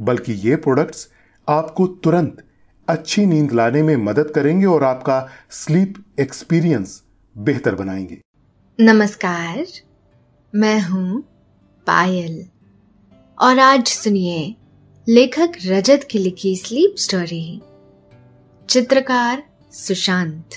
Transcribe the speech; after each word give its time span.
बल्कि 0.00 0.32
ये 0.32 0.56
प्रोडक्ट्स 0.56 1.08
आपको 1.48 1.86
तुरंत 1.86 2.44
अच्छी 2.88 3.26
नींद 3.26 3.52
लाने 3.52 3.82
में 3.82 3.96
मदद 3.96 4.32
करेंगे 4.34 4.66
और 4.66 4.84
आपका 4.84 5.28
स्लीप 5.50 6.04
एक्सपीरियंस 6.20 7.02
बेहतर 7.38 7.74
बनाएँगे। 7.74 8.20
नमस्कार, 8.80 9.66
मैं 10.54 10.80
हूँ 10.80 11.22
पायल। 11.86 12.46
और 13.40 13.58
आज 13.58 13.86
सुनिए 13.86 14.56
लेखक 15.08 15.52
रजत 15.66 16.08
की 16.10 16.18
लिखी 16.18 16.56
स्लीप 16.56 16.94
स्टोरी 16.98 17.62
चित्रकार 18.68 19.42
सुशांत। 19.72 20.48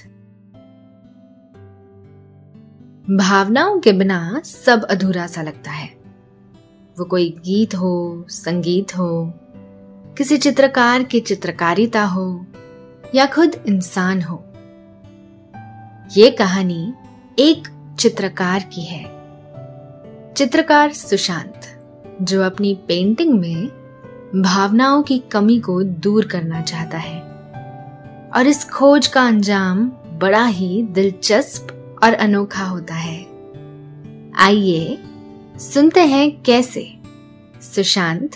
भावनाओं 3.10 3.80
के 3.80 3.92
बिना 3.92 4.42
सब 4.46 4.84
अधूरा 4.84 5.28
सा 5.28 5.42
लगता 5.42 5.72
है। 5.72 6.03
वो 7.00 7.06
कोई 7.06 7.30
गीत 7.30 7.76
हो, 7.76 8.26
संगीत 8.30 8.98
हो, 8.98 9.34
किसी 10.18 10.38
चित्रकार 10.38 11.04
की 11.04 11.20
चित्रकारिता 11.20 12.04
हो, 12.04 12.46
या 13.16 13.26
खुद 13.26 13.64
इंसान 13.68 14.22
हो। 14.22 14.44
ये 16.18 16.32
कहानी 16.32 16.94
एक 17.40 17.68
चित्रकार 18.00 18.60
की 18.60 18.82
है। 18.82 19.04
चित्रकार 20.34 20.94
सुशांत, 20.94 21.62
जो 22.22 22.44
अपनी 22.44 22.80
पेंटिंग 22.88 23.40
में 23.40 23.68
भावनाओं 24.36 25.04
की 25.04 25.20
कमी 25.20 25.60
को 25.60 25.84
दूर 25.84 26.26
करना 26.26 26.62
चाहता 26.62 26.98
है 26.98 27.22
और 28.36 28.48
इस 28.48 28.70
खोज 28.70 29.08
का 29.08 29.28
अंजाम 29.28 29.92
बड़ा 30.14 30.46
ही 30.46 30.84
दिलचस्प 30.84 31.68
और 32.04 32.14
अनोखा 32.14 32.64
होता 32.64 32.94
है। 32.94 33.26
आइए 34.36 35.04
सुनते 35.60 36.00
हैं 36.00 36.44
कैसे 36.44 37.00
सुशांत 37.62 38.36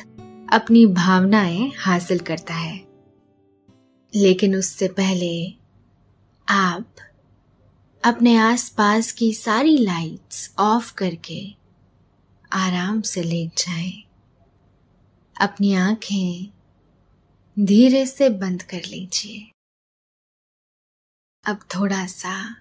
अपनी 0.53 0.85
भावनाएँ 0.85 1.71
हासिल 1.77 2.19
करता 2.19 2.53
है। 2.53 2.77
लेकिन 4.15 4.55
उससे 4.55 4.87
पहले 4.87 5.53
आप 6.49 6.95
अपने 8.03 8.37
आसपास 8.37 9.11
की 9.11 9.33
सारी 9.33 9.77
लाइट्स 9.77 10.55
ऑफ़ 10.59 10.93
करके 10.93 11.55
आराम 12.51 13.01
से 13.01 13.23
लेट 13.23 13.51
जाएँ। 13.57 14.03
अपनी 15.41 15.73
आँखें 15.73 16.47
धीरे 17.59 18.05
से 18.05 18.29
बंद 18.29 18.63
कर 18.63 18.81
लीजिए। 18.87 19.51
अब 21.45 21.59
थोड़ा 21.75 22.05
सा 22.05 22.55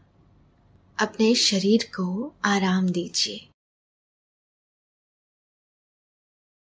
अपने 0.98 1.34
शरीर 1.34 1.92
को 1.96 2.34
आराम 2.44 2.88
दीजिए। 2.88 3.48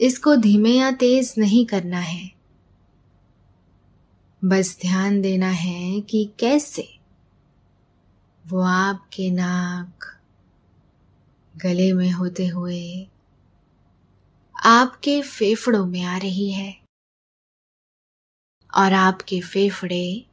इसको 0.00 0.36
धीमे 0.36 0.70
या 0.70 0.90
तेज 0.90 1.34
नहीं 1.38 1.66
करना 1.66 1.98
है। 1.98 2.32
बस 4.44 4.78
ध्यान 4.80 5.20
देना 5.20 5.48
है 5.48 6.00
कि 6.00 6.30
कैसे? 6.38 6.98
वो 8.46 8.60
आपके 8.60 9.30
नाक, 9.30 10.20
गले 11.56 11.92
में 11.92 12.10
होते 12.10 12.46
हुए 12.46 13.06
आपके 14.62 15.22
फेफड़ों 15.22 15.86
में 15.86 16.02
आ 16.02 16.16
रही 16.16 16.52
है 16.52 16.80
और 18.76 18.92
आपके 18.92 19.40
फेफड़े 19.40 20.26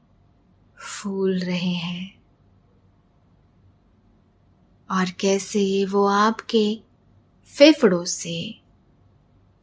फूल 0.77 1.39
रहे 1.39 1.73
हैं। 1.73 2.17
और 4.91 5.09
कैसे 5.09 5.85
वो 5.85 6.05
आपके 6.05 6.79
फेफड़ों 7.45 8.05
से 8.05 8.66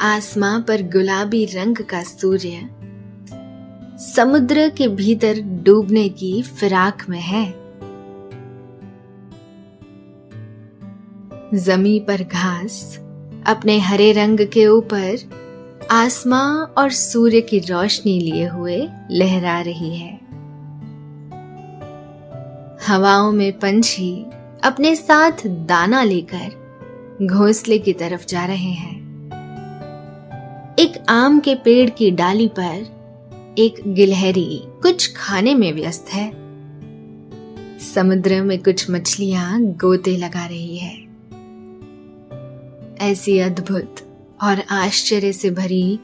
आसमां 0.00 0.62
पर 0.62 0.82
गुलाबी 0.82 1.44
रंग 1.44 1.76
का 1.76 2.02
सूर्य। 2.02 2.70
समुद्र 3.98 4.68
के 4.68 4.88
भीतर 4.88 5.40
डूबने 5.40 6.08
की 6.08 6.42
फिराक 6.42 7.06
में 7.08 7.20
है। 7.20 7.66
जमी 11.54 12.00
पर 12.00 12.22
घास, 12.22 12.98
अपने 13.46 13.78
हरे 13.78 14.12
रंग 14.12 14.38
के 14.40 14.66
ऊपर 14.66 15.16
आसमां 15.90 16.56
और 16.56 16.90
सूर्य 16.90 17.40
की 17.40 17.58
रोशनी 17.58 18.20
लिए 18.20 18.46
हुए 18.46 18.88
लहरा 19.10 19.60
रही 19.60 19.96
है। 19.96 20.20
हवाओं 22.88 23.32
में 23.32 23.58
पंछी 23.58 24.26
अपने 24.64 24.96
साथ 24.96 25.46
दाना 25.46 26.02
लेकर 26.02 26.66
घोंसले 27.22 27.78
की 27.78 27.92
तरफ़ 27.92 28.26
जा 28.26 28.44
रहे 28.44 28.72
हैं। 28.72 29.05
एक 30.78 31.06
आम 31.08 31.40
के 31.40 31.54
पेड़ 31.54 31.90
की 31.90 32.10
डाली 32.10 32.48
पर 32.48 33.54
एक 33.58 33.74
गिलहरी 33.86 34.62
कुछ 34.64 35.16
खाने 35.16 35.54
में 35.54 35.72
व्यस्त 35.72 36.06
है। 36.08 36.30
समुद्र 37.78 38.42
में 38.42 38.62
कुछ 38.62 38.90
मछलियाँ 38.90 39.60
गोते 39.60 40.16
लगा 40.16 40.46
रही 40.46 40.76
है। 40.76 40.96
ऐसी 43.10 43.38
अद्भुत 43.38 43.94
और 44.42 44.62
आश्चर्य 44.70 45.32
से 45.32 45.50
भरी 45.50 45.98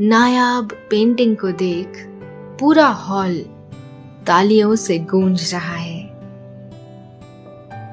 नायाब 0.00 0.72
पेंटिंग 0.90 1.36
को 1.36 1.52
देख 1.52 1.88
पूरा 2.60 2.86
हॉल 2.86 3.38
तालियों 4.26 4.76
से 4.76 4.98
गूंज 4.98 5.54
रहा 5.54 5.76
है। 5.76 6.10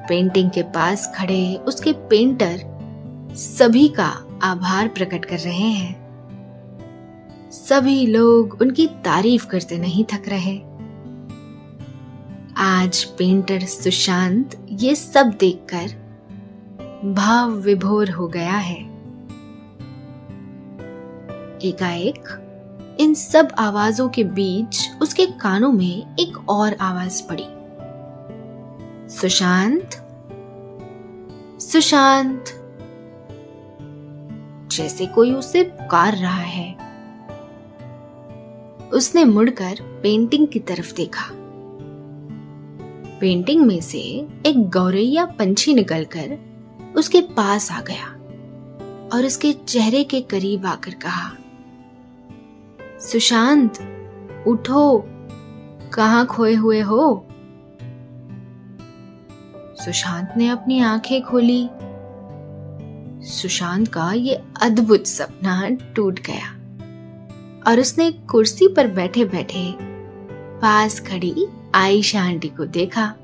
पेंटिंग 0.08 0.50
के 0.50 0.62
पास 0.62 1.12
खड़े 1.16 1.56
उसके 1.56 1.92
पेंटर 1.92 2.60
सभी 3.34 3.88
का 3.88 4.40
आभार 4.42 4.88
प्रकट 4.88 5.24
कर 5.24 5.38
रहे 5.38 5.68
हैं। 5.70 6.03
सभी 7.54 8.06
लोग 8.06 8.58
उनकी 8.62 8.86
तारीफ़ 8.86 9.46
करते 9.46 9.78
नहीं 9.78 10.04
थक 10.04 10.22
रहे। 10.28 10.58
आज 12.56 13.04
पेंटर 13.04 13.60
सुशांत 13.60 14.66
ये 14.70 14.94
सब 14.94 15.26
देखकर 15.26 15.86
भाव 17.12 17.50
विभोर 17.50 18.10
हो 18.10 18.28
गया 18.28 18.52
है। 18.52 18.80
एकाएक, 21.64 22.24
इन 23.00 23.14
सब 23.14 23.48
आवाजों 23.58 24.08
के 24.08 24.24
बीच 24.24 24.90
उसके 25.02 25.26
कानों 25.26 25.72
में 25.72 26.14
एक 26.20 26.50
और 26.50 26.74
आवाज़ 26.74 27.22
पड़ी। 27.32 27.46
सुशांत? 29.14 29.90
सुशांत? 31.60 32.44
जैसे 34.72 35.06
कोई 35.06 35.32
उसे 35.32 35.62
पुकार 35.62 36.16
रहा 36.16 36.42
है। 36.42 36.83
उसने 38.94 39.24
मुड़कर 39.24 40.00
पेंटिंग 40.02 40.48
की 40.48 40.58
तरफ़ 40.58 40.94
देखा। 40.94 41.30
पेंटिंग 43.20 43.66
में 43.66 43.80
से 43.80 43.98
एक 44.46 44.70
गौरैया 44.70 45.24
पंछी 45.24 45.74
निकलकर 45.74 46.38
उसके 46.96 47.20
पास 47.20 47.72
आ 47.72 47.80
गया 47.80 48.06
और 49.12 49.26
उसके 49.26 49.52
चेहरे 49.52 50.04
के 50.04 50.20
करीब 50.20 50.66
आकर 50.66 50.94
कहा, 50.94 51.32
सुशांत, 53.00 53.78
उठो। 54.48 55.04
कहा 55.94 56.24
खोए 56.24 56.54
हुए 56.54 56.80
हो? 56.80 57.26
सुशांत 59.84 60.34
ने 60.36 60.48
अपनी 60.48 60.80
आँखें 60.80 61.22
खोली। 61.22 61.68
सुशांत 63.26 63.88
का 63.88 64.12
ये 64.12 64.42
अद्भुत 64.62 65.06
सपना 65.06 65.68
टूट 65.68 66.20
गया। 66.20 66.53
और 67.66 67.80
उसने 67.80 68.12
कुर्सी 68.12 68.68
पर 68.68 68.86
बैठे 68.86 69.24
बैठे 69.24 69.74
पास 70.60 71.00
खड़ी 71.00 71.46
आयशा 71.74 72.22
आंटी 72.22 72.48
को 72.48 72.64
देखा, 72.64 73.14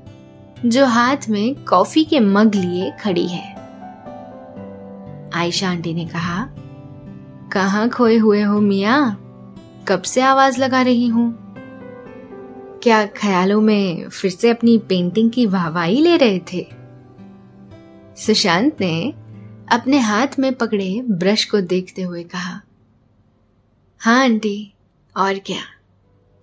जो 0.65 0.85
हाथ 0.85 1.17
में 1.29 1.55
कॉफ़ी 1.55 2.03
के 2.03 2.19
मग 2.19 2.55
लिए 2.55 2.91
खड़ी 2.99 3.27
है। 3.27 3.55
आयशा 5.35 5.69
आंटी 5.69 5.93
ने 5.93 6.05
कहा 6.05 6.49
कहा 7.53 7.87
खोए 7.87 8.17
हुए 8.17 8.41
हो 8.41 8.61
मिया? 8.61 9.17
कब 9.87 10.01
से 10.01 10.21
आवाज़ 10.21 10.59
लगा 10.59 10.81
रही 10.81 11.07
हूँ? 11.07 11.55
क्या 12.83 13.05
ख्यालों 13.05 13.61
में 13.61 14.09
फिर 14.09 14.31
से 14.31 14.49
अपनी 14.49 14.77
पेंटिंग 14.77 15.31
की 15.31 15.45
वाहवाही 15.45 16.01
ले 16.01 16.17
रहे 16.17 16.39
थे? 16.39 16.67
सुशांत 18.17 18.77
ने 18.81 19.13
अपने 19.71 19.99
हाथ 19.99 20.27
में 20.39 20.53
पकड़े 20.53 21.01
ब्रश 21.09 21.45
को 21.45 21.61
देखते 21.61 22.01
हुए 22.01 22.23
कहा 22.23 22.61
हाँ 24.01 24.23
आंटी, 24.23 24.73
और 25.17 25.33
क्या? 25.33 25.61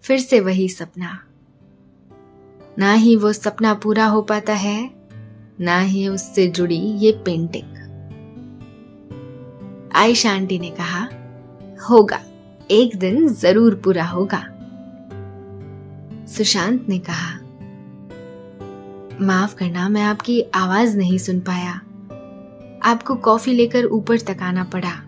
फिर 0.02 0.18
से 0.18 0.40
वही 0.40 0.68
सपना। 0.68 1.22
ना 2.78 2.92
ही 2.92 3.16
वो 3.16 3.32
सपना 3.32 3.74
पूरा 3.74 4.06
हो 4.06 4.22
पाता 4.22 4.52
है, 4.52 4.90
ना 5.60 5.80
ही 5.80 6.08
उससे 6.08 6.46
जुड़ी 6.46 6.76
ये 6.76 7.12
पेंटिंग 7.12 7.64
आयशा 9.94 10.30
आंटी 10.30 10.58
ने 10.58 10.70
कहा, 10.70 11.08
होगा, 11.90 12.20
एक 12.70 12.96
दिन 12.96 13.28
ज़रूर 13.28 13.74
पूरा 13.74 14.04
होगा। 14.04 14.40
सुशांत 16.26 16.86
ने 16.88 16.98
कहा, 16.98 17.34
माफ़ 19.26 19.56
करना, 19.56 19.88
मैं 19.88 20.02
आपकी 20.02 20.42
आवाज़ 20.54 20.96
नहीं 20.96 21.18
सुन 21.18 21.40
पाया। 21.40 21.72
आपको 22.82 23.14
कॉफ़ी 23.14 23.52
लेकर 23.52 23.84
ऊपर 23.84 24.18
तक 24.18 24.36
आना 24.40 24.64
पड़ा। 24.64 25.07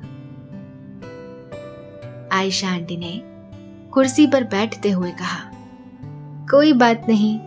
आयशा 2.40 2.68
आंटी 2.68 2.96
ने 2.96 3.20
कुर्सी 3.92 4.26
पर 4.26 4.44
बैठते 4.44 4.90
हुए 4.90 5.10
कहा, 5.10 5.40
कोई 6.50 6.72
बात 6.72 7.06
नहीं, 7.08 7.38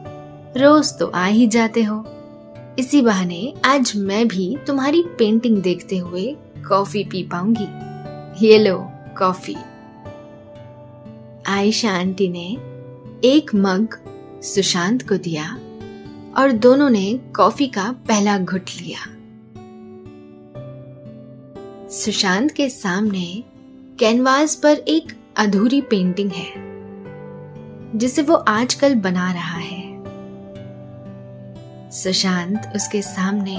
रोज 0.57 0.91
तो 0.99 1.07
आ 1.07 1.25
ही 1.25 1.47
जाते 1.47 1.83
हो। 1.83 2.03
इसी 2.79 3.01
बहाने 3.01 3.53
आज 3.65 3.91
मैं 3.97 4.27
भी 4.27 4.45
तुम्हारी 4.67 5.01
पेंटिंग 5.19 5.61
देखते 5.61 5.97
हुए 5.97 6.25
कॉफ़ी 6.67 7.03
पी 7.03 7.23
पाऊँगी। 7.23 8.45
ये 8.45 8.57
लो 8.59 8.77
कॉफ़ी 9.17 9.55
आयशा 11.47 11.91
आंटी 11.91 12.27
ने 12.29 12.47
एक 13.27 13.53
मग 13.55 13.97
सुशांत 14.43 15.07
को 15.09 15.17
दिया 15.17 15.49
और 16.37 16.51
दोनों 16.57 16.89
ने 16.89 17.13
कॉफ़ी 17.35 17.67
का 17.67 17.91
पहला 18.07 18.37
घुट 18.37 18.69
लिया। 18.81 18.99
सुशांत 21.89 22.51
के 22.51 22.69
सामने 22.69 23.43
कैनवास 23.99 24.55
पर 24.55 24.77
एक 24.87 25.11
अधूरी 25.37 25.81
पेंटिंग 25.81 26.31
है, 26.31 26.53
जिसे 27.95 28.21
वो 28.21 28.35
आजकल 28.35 28.95
बना 28.95 29.31
रहा 29.31 29.57
है। 29.57 29.81
सुशांत 31.91 32.71
उसके 32.75 33.01
सामने 33.01 33.55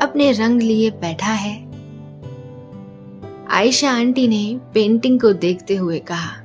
अपने 0.00 0.32
रंग 0.32 0.62
लिए 0.62 0.90
बैठा 0.90 1.32
है। 1.32 1.54
आयशा 3.48 3.90
आंटी 3.90 4.28
ने 4.28 4.60
पेंटिंग 4.74 5.20
को 5.20 5.32
देखते 5.32 5.76
हुए 5.76 5.98
कहा, 5.98 6.36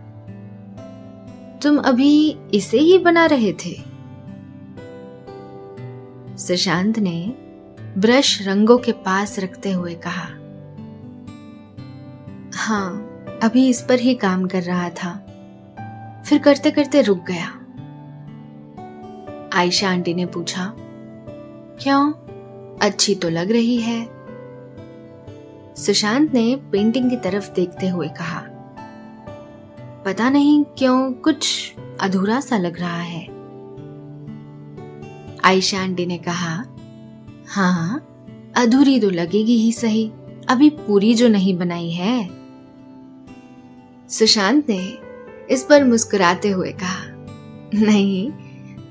तुम 1.60 1.78
अभी 1.78 2.38
इसे 2.54 2.80
ही 2.80 2.98
बना 2.98 3.26
रहे 3.26 3.54
थे? 3.54 3.76
सुशांत 6.38 7.00
ने 7.00 7.34
ब्रश 7.98 8.48
रंगों 8.48 8.78
के 8.78 8.92
पास 8.92 9.40
रखते 9.40 9.72
हुए 9.72 9.96
कहा 9.96 10.28
हाँ 12.56 13.40
अभी 13.44 13.68
इस 13.69 13.81
पर 13.81 14.00
ही 14.00 14.13
काम 14.16 14.46
कर 14.48 14.63
रहा 14.63 14.90
था। 14.90 15.13
फिर 16.25 16.40
करते 16.40 16.72
करते 16.72 17.02
रुक 17.02 17.25
गया। 17.28 17.48
आयशा 19.54 19.90
आंटी 19.90 20.14
ने 20.14 20.26
पूछा, 20.26 20.74
क्यों? 21.81 22.12
अच्छी 22.81 23.16
तो 23.16 23.30
लग 23.30 23.52
रही 23.52 23.78
है? 23.78 24.07
सुशांत 25.76 26.33
ने 26.33 26.56
पेंटिंग 26.71 27.09
की 27.09 27.18
तरफ़ 27.18 27.52
देखते 27.54 27.88
हुए 27.88 28.07
कहा, 28.07 28.42
पता 30.06 30.30
नहीं 30.30 30.64
क्यों 30.78 31.12
कुछ 31.14 31.74
अधूरा 32.02 32.40
सा 32.40 32.57
लग 32.57 32.80
रहा 32.80 33.02
है। 33.02 33.24
आयशा 35.44 35.81
आंटी 35.81 36.06
ने 36.06 36.18
कहा 36.18 36.56
हाँ 37.47 38.06
अधूरी 38.57 39.00
तो 39.00 39.09
लगेगी 39.09 39.57
ही 39.57 39.71
सही। 39.71 40.12
अभी 40.50 40.69
पूरी 40.69 41.14
जो 41.14 41.28
नहीं 41.28 41.57
बनाई 41.57 41.90
है 41.90 42.34
सुशांत 44.09 44.69
ने 44.69 44.97
इस 45.50 45.64
पर 45.64 45.83
मुस्कुराते 45.83 46.50
हुए 46.50 46.71
कहा, 46.71 47.04
नहीं, 47.74 48.31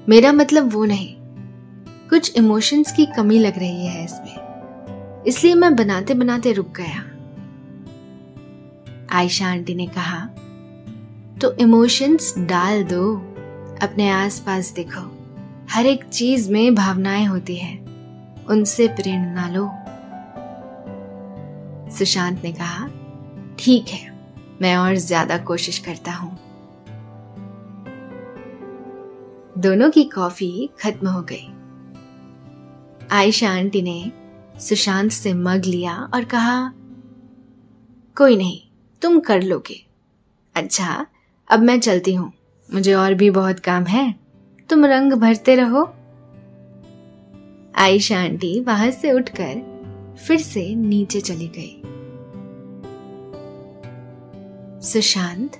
मेरा 0.08 0.32
मतलब 0.32 0.72
वो 0.72 0.84
नहीं। 0.84 1.16
कुछ 2.10 2.36
इमोशंस 2.36 2.92
की 2.92 3.06
कमी 3.06 3.38
लग 3.38 3.58
रही 3.58 3.86
है 3.86 4.04
इसमें। 4.04 4.44
इसलिए 5.26 5.54
मैं 5.54 5.76
बनाते 5.76 6.14
बनाते 6.14 6.52
रुक 6.52 6.72
गया। 6.76 7.10
आयशा 9.18 9.46
आंटी 9.46 9.74
ने 9.74 9.86
कहा 9.86 10.28
तो 11.40 11.52
इमोशंस 11.52 12.34
डाल 12.38 12.84
दो। 12.84 13.16
अपने 13.82 14.10
आसपास 14.10 14.72
देखो। 14.72 15.18
हर 15.70 15.86
एक 15.86 16.04
चीज़ 16.04 16.52
में 16.52 16.74
भावनाएँ 16.74 17.24
होती 17.24 17.56
है। 17.56 17.78
उनसे 18.48 18.88
प्रेरणा 18.88 19.48
लो। 19.48 19.70
सुशांत 21.98 22.44
ने 22.44 22.52
कहा, 22.52 22.88
ठीक 23.58 23.88
है। 23.88 24.13
मैं 24.64 24.76
और 24.76 24.94
ज़्यादा 24.96 25.38
कोशिश 25.38 25.78
करता 25.78 26.12
हूँ। 26.12 26.38
दोनों 29.58 29.90
की 29.90 30.04
कॉफ़ी 30.04 30.70
खत्म 30.80 31.08
हो 31.08 31.22
गई। 31.22 31.48
आयशा 33.12 33.50
आंटी 33.50 33.82
ने 33.82 34.12
सुशांत 34.60 35.10
से 35.10 35.32
मग 35.32 35.64
लिया 35.64 36.10
और 36.14 36.24
कहा, 36.24 36.72
कोई 38.16 38.36
नहीं, 38.36 38.60
तुम 39.02 39.20
कर 39.20 39.42
लोगे। 39.42 39.86
अच्छा 40.56 41.06
अब 41.50 41.60
मैं 41.60 41.80
चलती 41.80 42.14
हूँ। 42.14 42.32
मुझे 42.74 42.94
और 42.94 43.14
भी 43.14 43.30
बहुत 43.30 43.60
काम 43.60 43.84
है। 43.84 44.14
तुम 44.70 44.86
रंग 44.86 45.12
भरते 45.12 45.54
रहो। 45.54 45.84
आयशा 47.74 48.18
आंटी 48.18 48.60
वहाँ 48.60 48.90
से 48.90 49.12
उठकर 49.12 50.16
फिर 50.26 50.40
से 50.40 50.74
नीचे 50.74 51.20
चली 51.20 51.48
गई। 51.48 51.93
सुशांत, 54.84 55.52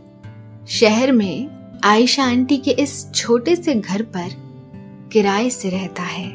शहर 0.68 1.12
में 1.12 1.50
आयशा 1.84 2.24
आंटी 2.24 2.56
के 2.56 2.70
इस 2.70 3.12
छोटे 3.14 3.56
से 3.56 3.74
घर 3.74 4.02
पर 4.02 4.28
किराए 5.12 5.50
से 5.50 5.70
रहता 5.70 6.02
है। 6.02 6.30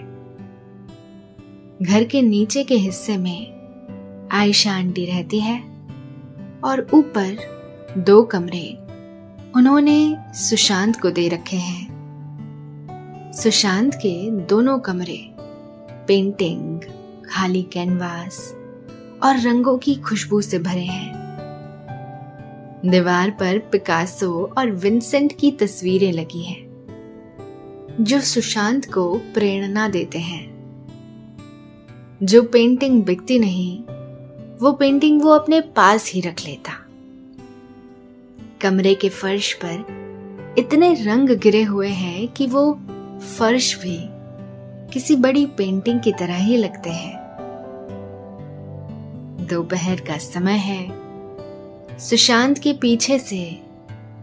घर 1.82 2.04
के 2.04 2.22
नीचे 2.22 2.64
के 2.64 2.76
हिस्से 2.76 3.18
में 3.18 3.60
आयशा 4.32 4.72
आंटी 4.72 5.06
रहती 5.06 5.40
है 5.40 5.64
और 6.64 6.88
ऊपर 6.94 7.38
दो 7.98 8.24
कमरे 8.24 8.78
उन्होंने 9.56 10.18
सुशांत 10.34 11.00
को 11.00 11.10
दे 11.10 11.28
रखे 11.28 11.58
हैं। 11.58 11.90
सुशांत 13.34 13.96
के 13.96 14.32
दोनों 14.32 14.80
कमरे 14.80 15.32
पेंटिंग, 16.08 16.80
खाली 17.30 17.64
कैनवास 17.64 18.56
और 19.24 19.40
रंगों 19.40 19.78
की 19.78 19.96
खुशबू 19.96 20.42
से 20.42 20.60
भरे 20.60 20.86
हैं। 20.86 21.19
दीवार 22.86 23.30
पर 23.30 23.60
पिकासो 23.60 24.54
और 24.58 24.72
विंसेंट 24.72 25.34
की 25.40 25.52
तस्वीरें 25.52 26.12
लगी 26.12 26.44
हैं, 26.44 26.70
जो 28.02 28.22
सुशांत 28.22 28.94
को 28.94 29.18
प्रेरणा 29.34 29.88
देते 29.88 30.20
हैं। 30.20 30.50
जो 32.24 32.44
पेंटिंग 32.44 33.04
बिकती 33.04 33.40
नहीं, 33.40 33.84
वो 34.58 34.72
पेंटिंग 34.72 35.22
वो 35.22 35.30
अपने 35.30 35.62
पास 35.62 36.12
ही 36.12 36.22
रख 36.22 36.36
लेता। 36.46 36.86
कमरे 38.62 38.96
के 38.96 39.10
फर्श 39.10 39.54
पर 39.54 40.00
इतने 40.58 40.94
रंग 40.94 41.30
गिरे 41.30 41.64
हुए 41.64 41.90
हैं 41.90 42.28
कि 42.28 42.48
वो 42.48 42.80
फर्श 43.38 43.82
भी 43.82 44.00
किसी 44.94 45.16
बड़ी 45.16 45.46
पेंटिंग 45.46 46.02
की 46.02 46.12
तरह 46.12 46.36
ही 46.36 46.58
लगते 46.58 46.90
हैं। 46.90 47.20
दोपहर 49.50 50.00
का 50.00 50.18
समय 50.18 50.54
है 50.54 50.99
सुशांत 52.00 52.58
के 52.58 52.74
पीछे 52.74 53.20
से 53.20 53.62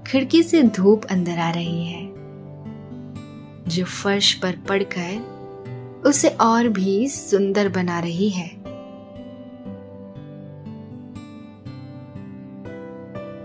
खिड़की 0.06 0.42
से 0.42 0.62
धूप 0.62 1.04
अंदर 1.04 1.38
आ 1.38 1.50
रही 1.50 1.87
है। 1.87 2.06
जो 3.68 3.85
फर्श 3.85 4.33
पर 4.35 4.56
पड़कर 4.68 6.02
उसे 6.06 6.28
और 6.28 6.68
भी 6.68 7.09
सुंदर 7.09 7.68
बना 7.68 7.99
रही 8.00 8.28
है। 8.30 8.49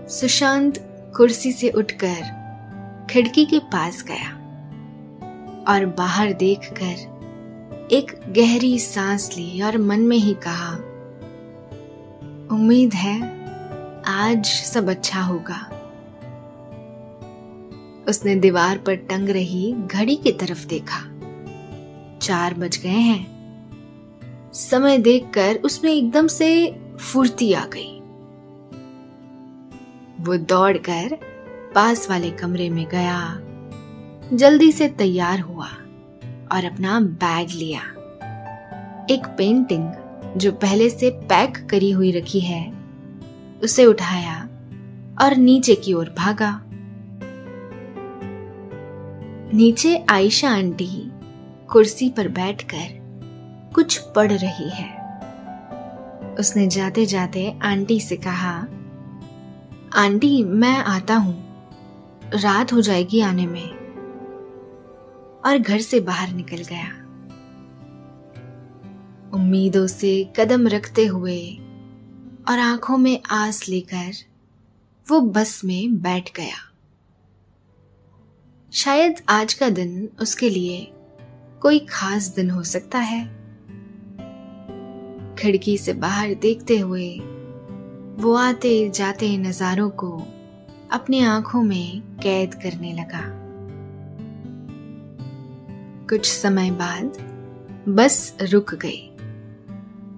सुशांत 0.08 0.78
कुर्सी 1.16 1.52
से 1.52 1.70
उठकर 1.70 3.06
खिड़की 3.10 3.44
के 3.44 3.58
पास 3.58 4.02
गया 4.02 4.30
और 5.68 5.86
बाहर 5.86 6.32
देखकर 6.32 7.88
एक 7.92 8.20
गहरी 8.28 8.78
सांस 8.78 9.30
ली 9.36 9.62
और 9.62 9.78
मन 9.78 10.00
में 10.00 10.16
ही 10.16 10.34
कहा, 10.34 10.74
उम्मीद 12.56 12.94
है 12.94 13.41
आज 14.06 14.46
सब 14.46 14.88
अच्छा 14.88 15.20
होगा। 15.20 15.78
उसने 18.08 18.34
दीवार 18.34 18.78
पर 18.78 18.94
टंग 18.94 19.28
रही 19.28 19.72
घड़ी 19.72 20.16
की 20.16 20.32
तरफ़ 20.32 20.66
देखा। 20.66 21.00
चार 22.18 22.54
बज 22.54 22.76
गए 22.76 22.88
हैं। 22.88 23.32
समय 24.54 24.98
देखकर 24.98 25.56
उसमें 25.56 25.92
एकदम 25.92 26.26
से 26.26 26.80
फुर्ती 27.00 27.52
आ 27.52 27.64
गई। 27.64 28.00
वो 30.20 30.36
दौड़कर 30.36 31.18
पास 31.74 32.10
वाले 32.10 32.30
कमरे 32.30 32.70
में 32.70 32.86
गया। 32.86 33.38
जल्दी 34.36 34.72
से 34.72 34.88
तैयार 34.88 35.40
हुआ 35.40 35.68
और 36.52 36.64
अपना 36.72 37.00
बैग 37.00 37.48
लिया। 37.50 37.82
एक 39.10 39.34
पेंटिंग 39.38 39.92
जो 40.36 40.52
पहले 40.52 40.90
से 40.90 41.10
पैक 41.10 41.66
करी 41.70 41.90
हुई 41.90 42.12
रखी 42.12 42.40
है। 42.40 42.81
उसे 43.62 43.84
उठाया 43.84 44.48
और 45.20 45.36
नीचे 45.36 45.74
की 45.74 45.92
ओर 45.92 46.14
भागा। 46.18 46.62
नीचे 49.54 50.04
आयशा 50.08 50.50
आंटी 50.50 51.10
कुर्सी 51.72 52.08
पर 52.08 52.28
बैठकर 52.28 53.02
कुछ 53.74 53.98
पढ़ 53.98 54.32
रही 54.32 54.70
है। 54.70 55.02
उसने 56.38 56.66
जाते 56.66 57.06
जाते 57.06 57.58
आंटी 57.62 58.00
से 58.00 58.16
कहा, 58.16 58.66
आंटी, 59.94 60.44
मैं 60.44 60.76
आता 60.78 61.14
हूँ। 61.14 61.52
रात 62.34 62.72
हो 62.72 62.80
जाएगी 62.80 63.20
आने 63.20 63.46
में। 63.46 63.70
और 65.44 65.58
घर 65.58 65.78
से 65.78 66.00
बाहर 66.00 66.32
निकल 66.32 66.56
गया। 66.56 66.88
उम्मीदों 69.34 69.86
से 69.86 70.32
कदम 70.36 70.68
रखते 70.68 71.06
हुए 71.06 71.58
और 72.48 72.58
आँखों 72.58 72.98
में 72.98 73.22
आस 73.30 73.68
लेकर 73.68 74.12
वो 75.10 75.20
बस 75.20 75.64
में 75.64 76.00
बैठ 76.02 76.32
गया। 76.36 76.72
शायद 78.72 79.22
आज 79.28 79.54
का 79.54 79.68
दिन 79.68 80.10
उसके 80.20 80.50
लिए 80.50 80.92
कोई 81.60 81.78
खास 81.78 82.26
दिन 82.26 82.50
हो 82.50 82.62
सकता 82.62 82.98
है। 82.98 83.24
खिड़की 85.34 85.78
से 85.78 85.92
बाहर 85.92 86.34
देखते 86.34 86.78
हुए 86.78 87.18
वो 88.18 88.34
आते 88.34 88.90
जाते 88.90 89.36
नजारों 89.36 89.90
को 89.90 90.26
अपनी 90.92 91.20
आँखों 91.20 91.62
में 91.62 92.00
कैद 92.00 92.54
करने 92.54 92.92
लगा। 92.92 93.22
कुछ 96.08 96.26
समय 96.26 96.70
बाद 96.70 97.18
बस 97.88 98.36
रुक 98.42 98.74
गई 98.74 99.08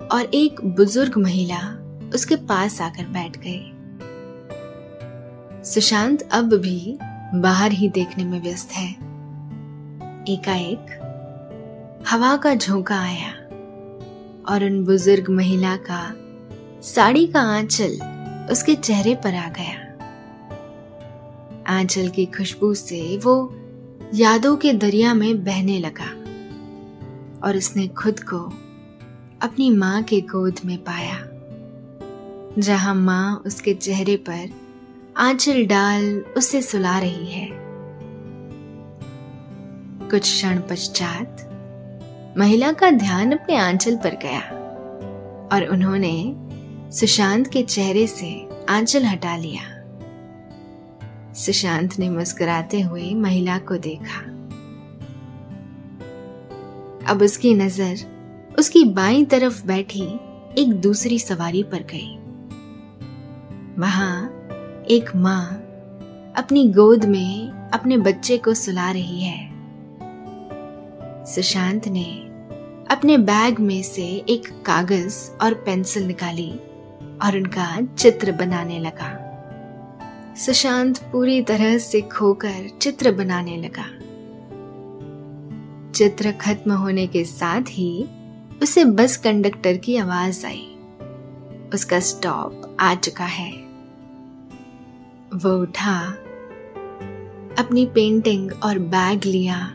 और 0.09 0.31
एक 0.35 0.65
बुज़ुर्ग 0.65 1.17
महिला 1.17 1.84
उसके 2.15 2.37
पास 2.37 2.81
आकर 2.83 3.07
बैठ 3.07 3.37
गए। 3.37 3.71
सुशांत 5.65 6.23
अब 6.23 6.55
भी 6.55 6.99
बाहर 7.35 7.73
ही 7.73 7.89
देखने 7.89 8.25
में 8.25 8.43
व्यस्त 8.43 8.73
है। 8.73 8.91
एकाएक 10.29 11.01
हवा 12.09 12.37
का 12.37 12.55
झोंका 12.55 13.01
आया 13.01 13.33
और 14.49 14.65
उन 14.65 14.85
बुज़ुर्ग 14.85 15.31
महिला 15.31 15.77
का 15.77 16.15
साड़ी 16.83 17.27
का 17.27 17.41
आंचल 17.41 17.99
उसके 18.51 18.75
चेहरे 18.75 19.15
पर 19.15 19.35
आ 19.35 19.49
गया। 19.49 19.81
आंचल 21.79 22.09
की 22.09 22.27
खुशबू 22.27 22.75
से 22.75 23.19
वो 23.19 23.57
यादों 24.15 24.57
के 24.57 24.73
दरिया 24.73 25.15
में 25.15 25.45
बहने 25.45 25.79
लगा 25.79 26.11
और 27.47 27.57
उसने 27.57 27.89
खुद 27.89 28.21
को 28.21 28.39
अपनी 29.43 29.71
माँ 29.71 30.03
के 30.03 30.21
गोद 30.21 30.61
में 30.65 30.79
पाया। 30.79 31.34
जहाँ 32.59 32.95
माँ 32.95 33.43
उसके 33.47 33.75
चेहरे 33.75 34.17
पर 34.17 34.51
आंचल 35.17 35.67
डाल 35.67 36.05
उसे 36.37 36.63
सुला 36.63 36.99
रही 36.99 37.27
है। 37.27 37.49
कुछ 40.11 40.23
क्षण 40.23 40.61
पश्चात 40.61 42.35
महिला 42.39 42.73
का 42.73 42.91
ध्यान 42.91 43.33
अपने 43.33 43.57
आंचल 43.57 43.97
पर 43.97 44.19
गया 44.23 44.41
और 45.53 45.69
उन्होंने 45.71 46.35
सुशांत 46.93 47.47
के 47.47 47.63
चेहरे 47.63 48.07
से 48.07 48.49
आंचल 48.69 49.05
हटा 49.05 49.37
लिया। 49.37 49.63
सुशांत 51.35 51.99
ने 51.99 52.11
मुस्कुराते 52.11 52.81
हुए 52.81 53.15
महिला 53.15 53.59
को 53.59 53.77
देखा। 53.77 54.21
अब 57.13 57.23
उसकी 57.23 57.55
नज़र 57.55 58.57
उसकी 58.59 58.85
बाईं 58.85 59.25
तरफ़ 59.25 59.67
बैठी 59.67 60.07
एक 60.59 60.81
दूसरी 60.81 61.19
सवारी 61.19 61.63
पर 61.63 61.83
गई। 61.83 62.19
वहाँ 63.79 64.47
एक 64.91 65.17
माँ 65.17 65.53
अपनी 66.37 66.69
गोद 66.69 67.05
में 67.05 67.51
अपने 67.75 67.97
बच्चे 67.97 68.39
को 68.39 68.55
सुला 68.55 68.91
रही 68.91 69.23
है। 69.25 69.51
सुशांत 71.25 71.89
ने 71.89 72.05
अपने 72.91 73.19
बैग 73.19 73.61
में 73.61 73.83
से 73.83 74.03
एक 74.03 74.63
कागज़ 74.67 75.31
और 75.43 75.55
पेंसिल 75.55 76.07
निकाली 76.07 76.51
और 77.23 77.37
उनका 77.37 77.83
चित्र 77.99 78.33
बनाने 78.33 78.79
लगा। 78.79 79.21
सुशांत 80.37 80.99
पूरी 80.99 81.43
तरह 81.43 81.79
से 81.79 82.01
खोकर 82.01 82.79
चित्र 82.83 83.13
बनाने 83.13 83.57
लगा। 83.57 83.87
चित्र 85.93 86.33
खत्म 86.33 86.73
होने 86.73 87.07
के 87.07 87.25
साथ 87.25 87.63
ही 87.63 88.09
उसे 88.63 88.85
बस 88.85 89.17
कंडक्टर 89.17 89.77
की 89.77 89.97
आवाज़ 89.97 90.47
आई। 90.47 90.71
उसका 91.75 92.01
स्टॉप 92.01 92.77
आ 92.81 92.95
चुका 92.95 93.25
है। 93.25 93.64
वो 95.35 95.63
उठा, 95.63 96.01
अपनी 97.59 97.87
पेंटिंग 97.87 98.53
और 98.63 98.79
बैग 98.79 99.25
लिया 99.25 99.67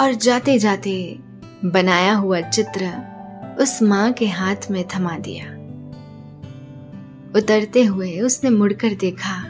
और 0.00 0.14
जाते 0.14 0.58
जाते 0.58 1.18
बनाया 1.64 2.14
हुआ 2.14 2.40
चित्र 2.40 2.90
उस 3.60 3.82
माँ 3.82 4.12
के 4.12 4.26
हाथ 4.26 4.56
में 4.70 4.84
थमा 4.96 5.18
दिया। 5.18 5.46
उतरते 7.38 7.84
हुए 7.84 8.20
उसने 8.20 8.50
मुड़कर 8.50 8.94
देखा, 8.94 9.42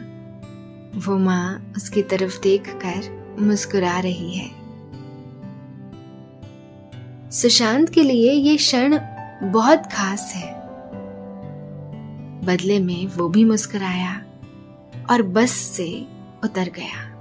वो 0.97 1.19
माँ 1.19 1.73
उसकी 1.77 2.03
तरफ़ 2.03 2.41
देखकर 2.41 3.27
मुस्कुरा 3.41 3.99
रही 3.99 4.35
है। 4.35 4.51
सुशांत 7.31 7.89
के 7.89 8.03
लिए 8.03 8.33
ये 8.33 8.57
क्षण 8.57 8.99
बहुत 9.43 9.83
खास 9.93 10.33
है। 10.37 10.53
बदले 12.45 12.79
में 12.79 13.07
वो 13.07 13.29
भी 13.29 13.45
मुस्कुराया। 13.45 14.23
और 15.11 15.23
बस 15.23 15.51
से 15.51 16.07
उतर 16.45 16.69
गया। 16.69 17.13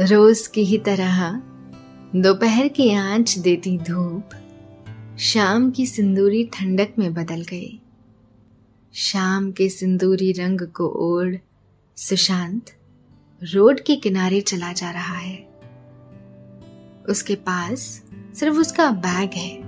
रोज 0.00 0.46
की 0.46 0.64
ही 0.64 0.78
तरह 0.78 1.42
दोपहर 2.16 2.68
की 2.68 2.94
आँच 2.94 3.38
देती 3.38 3.78
धूप 3.78 4.30
शाम 5.18 5.70
की 5.70 5.86
सिंदूरी 5.86 6.44
ठंडक 6.44 6.88
में 6.98 7.14
बदल 7.14 7.42
गई। 7.42 7.80
शाम 8.94 9.52
के 9.52 9.68
सिंदूरी 9.68 10.32
रंग 10.32 10.60
को 10.60 10.88
ओढ़ 10.88 11.34
सुशांत 11.96 12.64
रोड 13.42 13.80
के 13.80 13.96
किनारे 13.96 14.40
चला 14.40 14.72
जा 14.72 14.90
रहा 14.90 15.18
है। 15.18 15.48
उसके 17.08 17.34
पास 17.34 18.02
सिर्फ़ 18.34 18.56
उसका 18.56 18.90
बैग 18.90 19.30
है। 19.30 19.62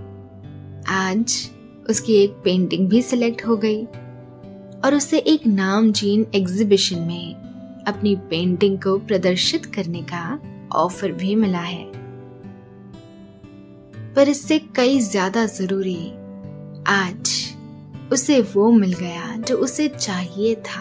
आज 0.85 1.51
उसकी 1.91 2.15
एक 2.15 2.31
पेंटिंग 2.31 2.89
भी 2.89 3.03
सिलेक्ट 3.03 3.47
हो 3.47 3.57
गई। 3.57 3.87
और 4.85 4.95
उसे 4.95 5.19
एक 5.19 5.47
नामचीन 5.47 6.27
एग्जीबिशन 6.35 6.99
में 6.99 7.35
अपनी 7.85 8.17
पेंटिंग 8.17 8.79
को 8.79 8.99
प्रदर्शित 8.99 9.67
करने 9.67 10.03
का 10.03 10.41
ऑफ़र 10.73 11.13
भी 11.13 11.35
मिला 11.35 11.61
है। 11.61 11.93
पर 14.15 14.29
इससे 14.29 14.59
कई 14.59 15.01
ज़्यादा 15.01 15.47
ज़रूरी 15.47 16.11
आज 16.87 17.55
उसे 18.13 18.41
वो 18.41 18.71
मिल 18.73 18.93
गया 18.93 19.37
जो 19.37 19.57
उसे 19.57 19.89
चाहिए 19.89 20.55
था। 20.55 20.81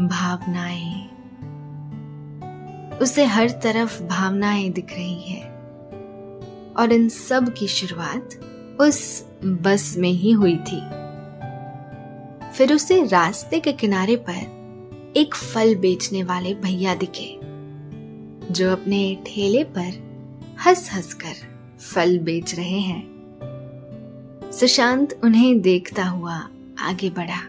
भावनाएँ। 0.00 1.08
उसे 2.98 3.24
हर 3.24 3.50
तरफ़ 3.50 4.02
भावनाएँ 4.02 4.70
दिख 4.70 4.92
रही 4.92 5.22
है। 5.22 5.42
और 6.78 6.92
इन 6.92 7.08
सब 7.08 7.54
की 7.54 7.68
शुरुआत 7.68 8.40
उस 8.80 9.26
बस 9.44 9.94
में 9.98 10.10
ही 10.10 10.30
हुई 10.30 10.56
थी। 10.56 10.80
फिर 12.58 12.72
उसे 12.72 13.02
रास्ते 13.04 13.60
के 13.60 13.72
किनारे 13.72 14.16
पर 14.16 15.12
एक 15.16 15.34
फल 15.34 15.74
बेचने 15.74 16.22
वाले 16.22 16.54
भैया 16.54 16.94
दिखे, 16.94 17.38
जो 18.52 18.70
अपने 18.72 19.18
ठेले 19.26 19.62
पर 19.64 19.92
हंस 20.66 20.90
हंस 20.92 21.14
कर 21.14 21.34
फल 21.80 22.18
बेच 22.18 22.54
रहे 22.54 22.78
हैं। 22.80 24.50
सुशांत 24.52 25.20
उन्हें 25.24 25.60
देखता 25.60 26.04
हुआ 26.04 26.34
आगे 26.78 27.10
बढ़ा। 27.10 27.40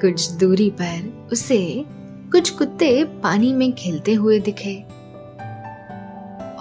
कुछ 0.00 0.30
दूरी 0.30 0.70
पर 0.70 1.28
उसे 1.32 1.84
कुछ 2.32 2.50
कुत्ते 2.50 3.04
पानी 3.04 3.52
में 3.52 3.72
खेलते 3.72 4.14
हुए 4.14 4.40
दिखे, 4.40 4.76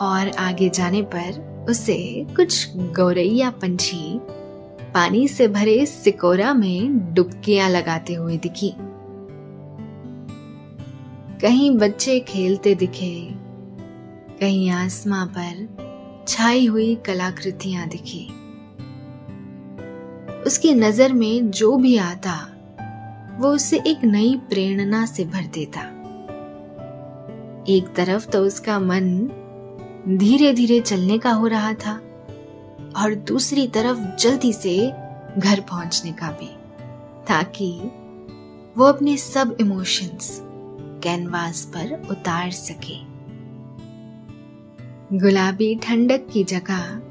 और 0.05 0.31
आगे 0.39 0.69
जाने 0.69 1.01
पर 1.01 1.65
उसे 1.69 2.25
कुछ 2.35 2.67
गौरैया 2.77 3.49
पंछी 3.49 4.19
पानी 4.95 5.27
से 5.27 5.47
भरे 5.47 5.85
सिकोरा 5.85 6.53
में 6.53 7.13
डुबकियाँ 7.13 7.69
लगाते 7.69 8.13
हुए 8.13 8.37
दिखी। 8.37 8.73
कहीं 11.41 11.71
बच्चे 11.77 12.19
खेलते 12.19 12.75
दिखे, 12.75 13.29
कहीं 14.39 14.69
आसमां 14.71 15.27
पर 15.27 16.25
छाई 16.27 16.65
हुई 16.65 16.95
कलाकृतियाँ 16.95 17.87
दिखी। 17.87 18.25
उसकी 20.43 20.73
नज़र 20.73 21.13
में 21.13 21.51
जो 21.51 21.77
भी 21.77 21.97
आता, 21.97 22.37
वो 23.39 23.49
उसे 23.49 23.77
एक 23.87 24.05
नई 24.05 24.35
प्रेरणा 24.49 25.05
से 25.05 25.25
भर 25.25 25.43
देता। 25.43 25.81
एक 27.73 27.93
तरफ़ 27.95 28.27
तो 28.27 28.39
उसका 28.39 28.79
मन 28.79 29.11
धीरे 30.07 30.53
धीरे 30.53 30.79
चलने 30.79 31.17
का 31.17 31.31
हो 31.31 31.47
रहा 31.47 31.73
था 31.73 32.01
और 32.95 33.15
दूसरी 33.15 33.67
तरफ़ 33.67 34.15
जल्दी 34.15 34.53
से 34.53 34.91
घर 35.37 35.59
पहुँचने 35.59 36.11
का 36.11 36.31
भी, 36.31 36.47
ताकि 37.27 37.91
वो 38.77 38.85
अपने 38.85 39.17
सब 39.17 39.57
इमोशंस 39.59 40.41
कैनवास 41.03 41.65
पर 41.65 42.07
उतार 42.11 42.51
सके। 42.51 43.15
गुलाबी 45.17 45.75
ठंडक 45.75 46.27
की 46.33 46.43
जगह 46.43 47.01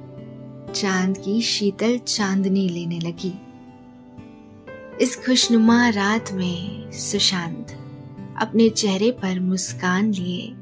चाँद 0.73 1.19
की 1.19 1.43
शीतल 1.43 1.99
चांदनी 1.99 2.69
लेने 2.69 2.99
लगी। 2.99 3.35
इस 5.01 5.27
खुशनुमा 5.27 5.89
रात 5.89 6.33
में 6.33 6.93
सुशांत 6.93 7.67
अपने 8.41 8.69
चेहरे 8.69 9.11
पर 9.11 9.41
मुस्कान 9.41 10.13
लिए 10.13 10.55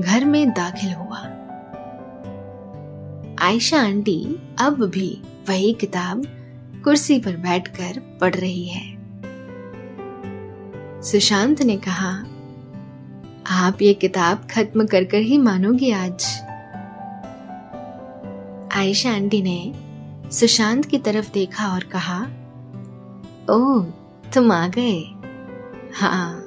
घर 0.00 0.24
में 0.24 0.50
दाखिल 0.50 0.92
हुआ। 0.92 1.39
आयशा 3.42 3.82
आंटी 3.82 4.36
अब 4.58 4.86
भी 4.86 5.22
वही 5.48 5.72
किताब 5.72 6.22
कुर्सी 6.84 7.18
पर 7.18 7.36
बैठकर 7.36 8.18
पढ़ 8.20 8.34
रही 8.34 8.68
है। 8.68 8.98
सुशांत 11.02 11.62
ने 11.62 11.76
कहा, 11.76 12.24
आप 13.46 13.82
ये 13.82 13.94
किताब 13.94 14.46
खत्म 14.50 14.86
कर 14.86 15.04
कर 15.04 15.18
ही 15.18 15.38
मानोगी 15.38 15.90
आज? 15.90 16.40
आयशा 18.76 19.12
आंटी 19.12 19.42
ने 19.42 19.74
सुशांत 20.30 20.84
की 20.84 20.98
तरफ़ 20.98 21.32
देखा 21.32 21.68
और 21.68 21.84
कहा, 21.84 22.22
ओह, 23.50 23.84
तुम 24.34 24.52
आ 24.52 24.68
गए? 24.68 25.14
हाँ। 25.94 26.46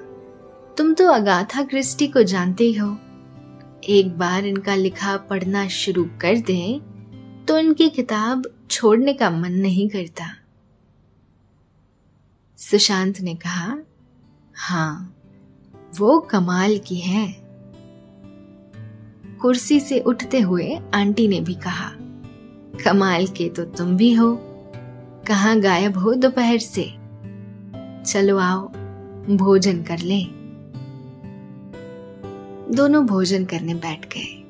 तुम 0.78 0.94
तो 0.94 1.08
अगाथा 1.08 1.64
क्रिस्टी 1.64 2.08
को 2.08 2.24
जानते 2.24 2.64
ही 2.64 2.74
हो। 2.74 2.98
एक 3.84 4.18
बार 4.18 4.46
इनका 4.46 4.76
लिखा 4.76 5.16
पढ़ना 5.18 5.68
शुरू 5.68 6.04
कर 6.22 6.38
दें 6.38 6.80
तो 7.46 7.58
इनकी 7.58 7.90
किताब 7.90 8.44
छोड़ने 8.72 9.14
का 9.14 9.30
मन 9.30 9.54
नहीं 9.54 9.88
करता। 9.90 10.26
सुशांत 12.60 13.20
ने 13.22 13.34
कहा 13.36 13.78
हाँ 14.56 15.16
वो 16.00 16.20
कमाल 16.20 16.78
की 16.78 16.96
है। 16.96 17.28
कुर्सी 19.42 19.80
से 19.80 20.00
उठते 20.00 20.40
हुए 20.40 20.76
आंटी 20.94 21.28
ने 21.28 21.40
भी 21.42 21.54
कहा, 21.56 21.90
कमाल 22.86 23.28
के 23.28 23.50
तो 23.50 23.66
तुम 23.66 23.96
भी 23.98 24.14
हो। 24.14 24.36
कहाँ 25.28 25.60
गायब 25.60 25.98
हो 25.98 26.14
दोपहर 26.14 26.58
से? 26.58 26.84
चलो 28.04 28.38
आओ, 28.38 28.68
भोजन 29.36 29.84
कर 29.84 29.98
ले। 29.98 30.43
दोनों 32.72 33.06
भोजन 33.06 33.46
करने 33.46 33.74
बैठ 33.76 34.06
गए। 34.08 34.44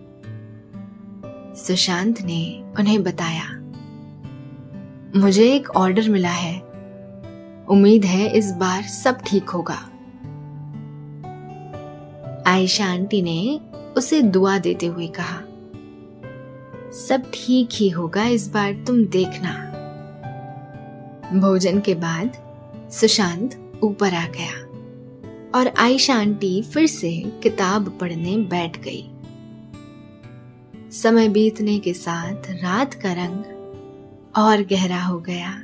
सुशांत 1.57 2.21
ने 2.21 2.43
उन्हें 2.79 3.01
बताया, 3.03 3.49
मुझे 5.15 5.51
एक 5.55 5.69
ऑर्डर 5.69 6.09
मिला 6.09 6.29
है। 6.29 6.59
उम्मीद 7.69 8.05
है 8.05 8.27
इस 8.29 8.51
बार 8.51 8.83
सब 8.83 9.21
ठीक 9.25 9.49
होगा। 9.49 9.79
आयशा 12.47 12.85
आंटी 12.85 13.21
ने 13.21 13.59
उसे 13.97 14.21
दुआ 14.21 14.57
देते 14.57 14.85
हुए 14.85 15.07
कहा, 15.07 15.39
सब 16.97 17.31
ठीक 17.33 17.69
ही 17.73 17.89
होगा 17.89 18.23
इस 18.23 18.47
बार, 18.47 18.73
तुम 18.87 19.05
देखना। 19.07 19.53
भोजन 21.33 21.79
के 21.79 21.95
बाद 21.95 22.37
सुशांत 22.91 23.79
ऊपर 23.83 24.13
आ 24.13 24.27
गया। 24.27 24.62
और 25.55 25.67
आयशा 25.67 26.15
आंटी 26.15 26.61
फिर 26.61 26.87
से 26.87 27.23
किताब 27.43 27.97
पढ़ने 28.01 28.37
बैठ 28.37 28.77
गई। 28.77 29.09
समय 30.91 31.29
बीतने 31.29 31.79
के 31.79 31.93
साथ 31.93 32.51
रात 32.51 32.93
का 32.93 33.13
रंग 33.13 33.43
और 34.37 34.61
गहरा 34.61 35.01
हो 35.01 35.19
गया। 35.19 35.63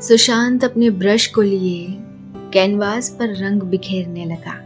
सुशांत 0.00 0.64
अपने 0.64 0.90
ब्रश 0.90 1.26
को 1.26 1.42
लिए 1.42 1.86
कैनवास 2.52 3.10
पर 3.10 3.34
रंग 3.36 3.62
बिखेरने 3.62 4.24
लगा। 4.24 4.60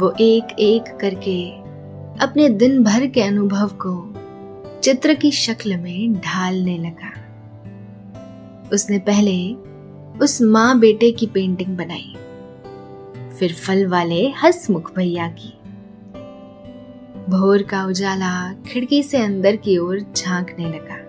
वो 0.00 0.14
एक 0.20 0.44
एक 0.58 0.96
करके 1.00 1.50
अपने 2.24 2.48
दिन 2.48 2.84
भर 2.84 3.06
के 3.06 3.22
अनुभव 3.22 3.68
को 3.68 4.14
चित्र 4.80 5.14
की 5.14 5.30
शक्ल 5.30 5.76
में 5.76 6.14
ढालने 6.14 6.78
लगा। 6.78 7.12
उसने 8.72 8.98
पहले 8.98 9.56
उस 10.22 10.42
माँ 10.42 10.78
बेटे 10.78 11.10
की 11.10 11.26
पेंटिंग 11.26 11.76
बनाई। 11.76 12.14
फिर 13.38 13.52
फल 13.52 13.86
वाले 13.86 14.30
हसमुख 14.30 14.96
भैया 14.96 15.28
की। 15.28 15.52
भोर 17.30 17.62
का 17.62 17.84
उजाला 17.84 18.52
खिड़की 18.52 19.02
से 19.02 19.18
अंदर 19.18 19.56
की 19.56 19.78
ओर 19.78 20.00
झांकने 20.16 20.64
लगा। 20.64 21.00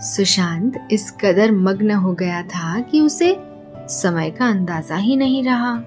सुशांत 0.00 0.88
इस 0.90 1.10
कदर 1.10 1.52
मग्न 1.52 1.90
हो 1.90 2.12
गया 2.12 2.42
था 2.42 2.80
कि 2.80 3.00
उसे 3.00 3.36
समय 3.78 4.30
का 4.30 4.46
अंदाज़ा 4.46 4.96
ही 4.96 5.16
नहीं 5.16 5.44
रहा। 5.44 5.80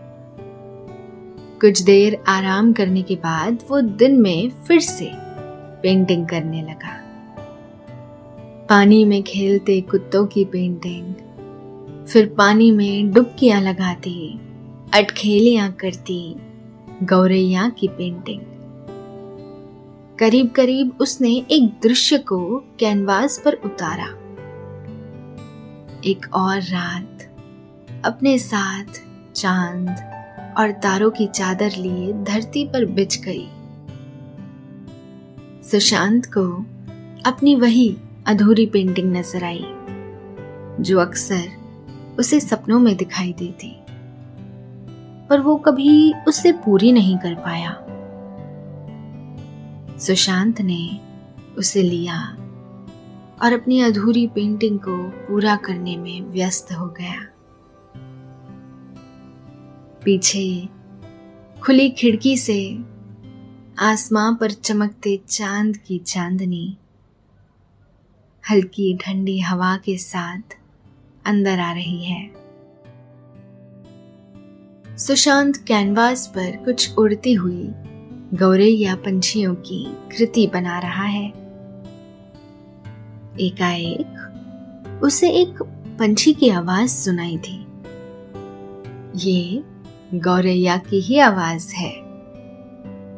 कुछ 1.61 1.81
देर 1.81 2.23
आराम 2.27 2.73
करने 2.73 3.01
के 3.01 3.15
बाद 3.15 3.59
वो 3.69 3.81
दिन 3.81 4.21
में 4.21 4.49
फिर 4.49 4.79
से 4.79 5.11
पेंटिंग 5.83 6.27
करने 6.27 6.61
लगा। 6.61 6.96
पानी 8.69 9.05
में 9.05 9.23
खेलते 9.23 9.81
कुत्तों 9.81 10.25
की 10.27 10.45
पेंटिंग, 10.45 11.13
फिर 12.05 12.35
पानी 12.37 12.71
में 12.71 13.11
डुबकियाँ 13.11 13.61
लगाती, 13.61 14.39
अटखेलियाँ 14.93 15.71
करती, 15.71 16.35
गौरैया 17.03 17.69
की 17.69 17.87
पेंटिंग। 17.87 18.41
करीब 20.19 20.49
करीब 20.49 20.97
उसने 21.01 21.45
एक 21.51 21.79
दृश्य 21.83 22.17
को 22.17 22.63
कैनवास 22.79 23.41
पर 23.45 23.53
उतारा। 23.53 24.07
एक 26.05 26.25
और 26.33 26.61
रात, 26.61 27.23
अपने 28.05 28.37
साथ 28.37 29.01
चाँद 29.35 29.89
और 30.57 30.71
तारों 30.71 31.11
की 31.11 31.27
चादर 31.27 31.71
लिए 31.77 32.13
धरती 32.13 32.65
पर 32.65 32.85
बिछ 32.85 33.21
गई। 33.21 33.47
सुशांत 35.71 36.25
को 36.25 36.65
अपनी 37.25 37.55
वही 37.55 37.97
अधूरी 38.27 38.65
पेंटिंग 38.65 39.17
नज़र 39.17 39.43
आई, 39.43 39.65
जो 40.83 40.99
अक्सर 40.99 42.15
उसे 42.19 42.39
सपनों 42.39 42.79
में 42.79 42.97
दिखाई 42.97 43.33
देती। 43.33 43.75
पर 45.29 45.39
वो 45.39 45.55
कभी 45.55 46.13
उससे 46.27 46.51
पूरी 46.51 46.91
नहीं 46.91 47.17
कर 47.17 47.35
पाया। 47.35 47.71
सुशांत 49.97 50.61
ने 50.61 50.99
उसे 51.57 51.81
लिया 51.81 52.21
और 53.41 53.53
अपनी 53.53 53.81
अधूरी 53.81 54.27
पेंटिंग 54.27 54.79
को 54.79 55.09
पूरा 55.09 55.55
करने 55.55 55.97
में 55.97 56.21
व्यस्त 56.21 56.71
हो 56.71 56.87
गया। 56.87 57.27
पीछे 60.03 60.69
खुली 61.63 61.89
खिड़की 61.89 62.37
से 62.37 62.79
आसमां 63.79 64.35
पर 64.35 64.51
चमकते 64.51 65.21
चाँद 65.29 65.77
की 65.77 65.99
चांदनी 65.99 66.77
हल्की 68.51 68.97
ठंडी 68.97 69.39
हवा 69.39 69.77
के 69.77 69.97
साथ 69.97 70.41
अंदर 71.25 71.59
आ 71.59 71.71
रही 71.71 72.05
है। 72.05 72.31
सुशांत 74.97 75.57
कैनवास 75.57 76.27
पर 76.27 76.57
कुछ 76.57 76.97
उड़ती 76.97 77.33
हुई 77.33 77.69
गौरैया 78.33 78.95
पंछियों 78.95 79.55
की 79.55 79.85
कृति 79.85 80.47
बना 80.47 80.79
रहा 80.79 81.03
है। 81.03 81.29
एकाएक 83.39 84.23
उसे 85.03 85.29
एक 85.29 85.61
पंछी 85.99 86.33
की 86.33 86.49
आवाज़ 86.49 86.89
सुनाई 86.89 87.37
थी। 87.37 87.67
ये 89.15 89.63
गौरैया 90.13 90.77
की 90.77 91.01
ही 91.01 91.19
आवाज़ 91.19 91.73
है। 91.73 92.01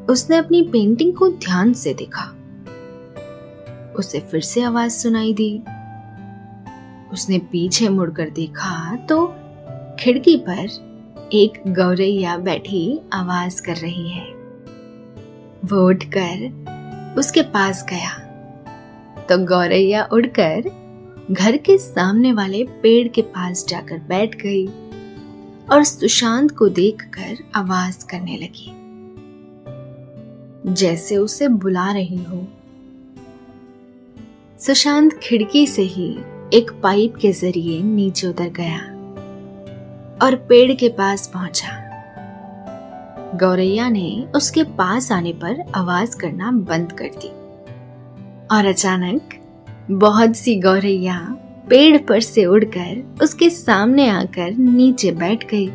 उसने 0.10 0.38
अपनी 0.38 0.62
पेंटिंग 0.62 1.13
को 1.13 1.30
ध्यान 1.30 1.74
से 1.74 1.94
देखा। 1.94 2.36
उसे 4.00 4.20
फिर 4.20 4.42
से 4.42 4.62
आवाज़ 4.62 4.92
सुनाई 4.92 5.34
दी। 5.34 5.64
उसने 7.14 7.40
पीछे 7.40 7.90
मुड़कर 7.90 8.30
देखा 8.30 8.96
तो 8.96 9.28
खिड़की 10.00 10.38
पर 10.38 10.68
एक 11.34 11.54
गौरैया 11.68 12.38
बैठी 12.38 13.02
आवाज़ 13.14 13.62
कर 13.62 13.76
रही 13.76 14.10
है। 14.10 14.26
वो 15.66 15.88
उठकर 15.88 17.16
उसके 17.18 17.42
पास 17.42 17.86
गया। 17.90 18.18
तो 19.30 19.38
गौरैया 19.46 20.08
उड़कर 20.14 20.64
घर 21.32 21.58
के 21.58 21.78
सामने 21.78 22.34
वाले 22.34 22.64
पेड़ 22.64 23.08
के 23.08 23.22
पास 23.22 23.66
जाकर 23.70 23.98
बैठ 23.98 24.36
गई 24.36 24.68
और 25.72 25.84
सुशांत 25.84 26.52
को 26.52 26.70
देखकर 26.70 27.38
आवाज़ 27.56 28.06
करने 28.06 28.38
लगी। 28.38 28.76
जैसे 30.74 31.18
उसे 31.18 31.48
बुला 31.48 31.92
रही 31.92 32.24
हो। 32.24 32.48
सुशांत 34.60 35.13
खिड़की 35.13 35.67
से 35.67 35.82
ही 35.82 36.19
एक 36.54 36.72
पाइप 36.84 37.15
के 37.15 37.32
ज़रिए 37.32 37.82
नीचे 37.84 38.28
उतर 38.28 38.50
गया 38.50 38.78
और 40.22 40.36
पेड़ 40.36 40.74
के 40.74 40.89
पास 40.89 41.28
पहुँचा। 41.28 41.69
गौरैया 43.36 43.89
ने 43.89 44.26
उसके 44.36 44.63
पास 44.63 45.12
आने 45.12 45.34
पर 45.34 45.62
आवाज़ 45.76 46.17
करना 46.17 46.52
बंद 46.52 46.91
कर 46.91 47.06
दी 47.06 47.30
और 48.52 48.65
अचानक 48.65 49.30
बहुत 49.91 50.36
सी 50.36 50.56
गौरैया 50.56 51.19
पेड़ 51.69 51.98
पर 51.98 52.19
से 52.19 52.45
उड़कर 52.45 53.17
उसके 53.24 53.50
सामने 53.50 54.10
आकर 54.10 54.52
नीचे 54.52 55.12
बैठ 55.12 55.45
गई। 55.54 55.67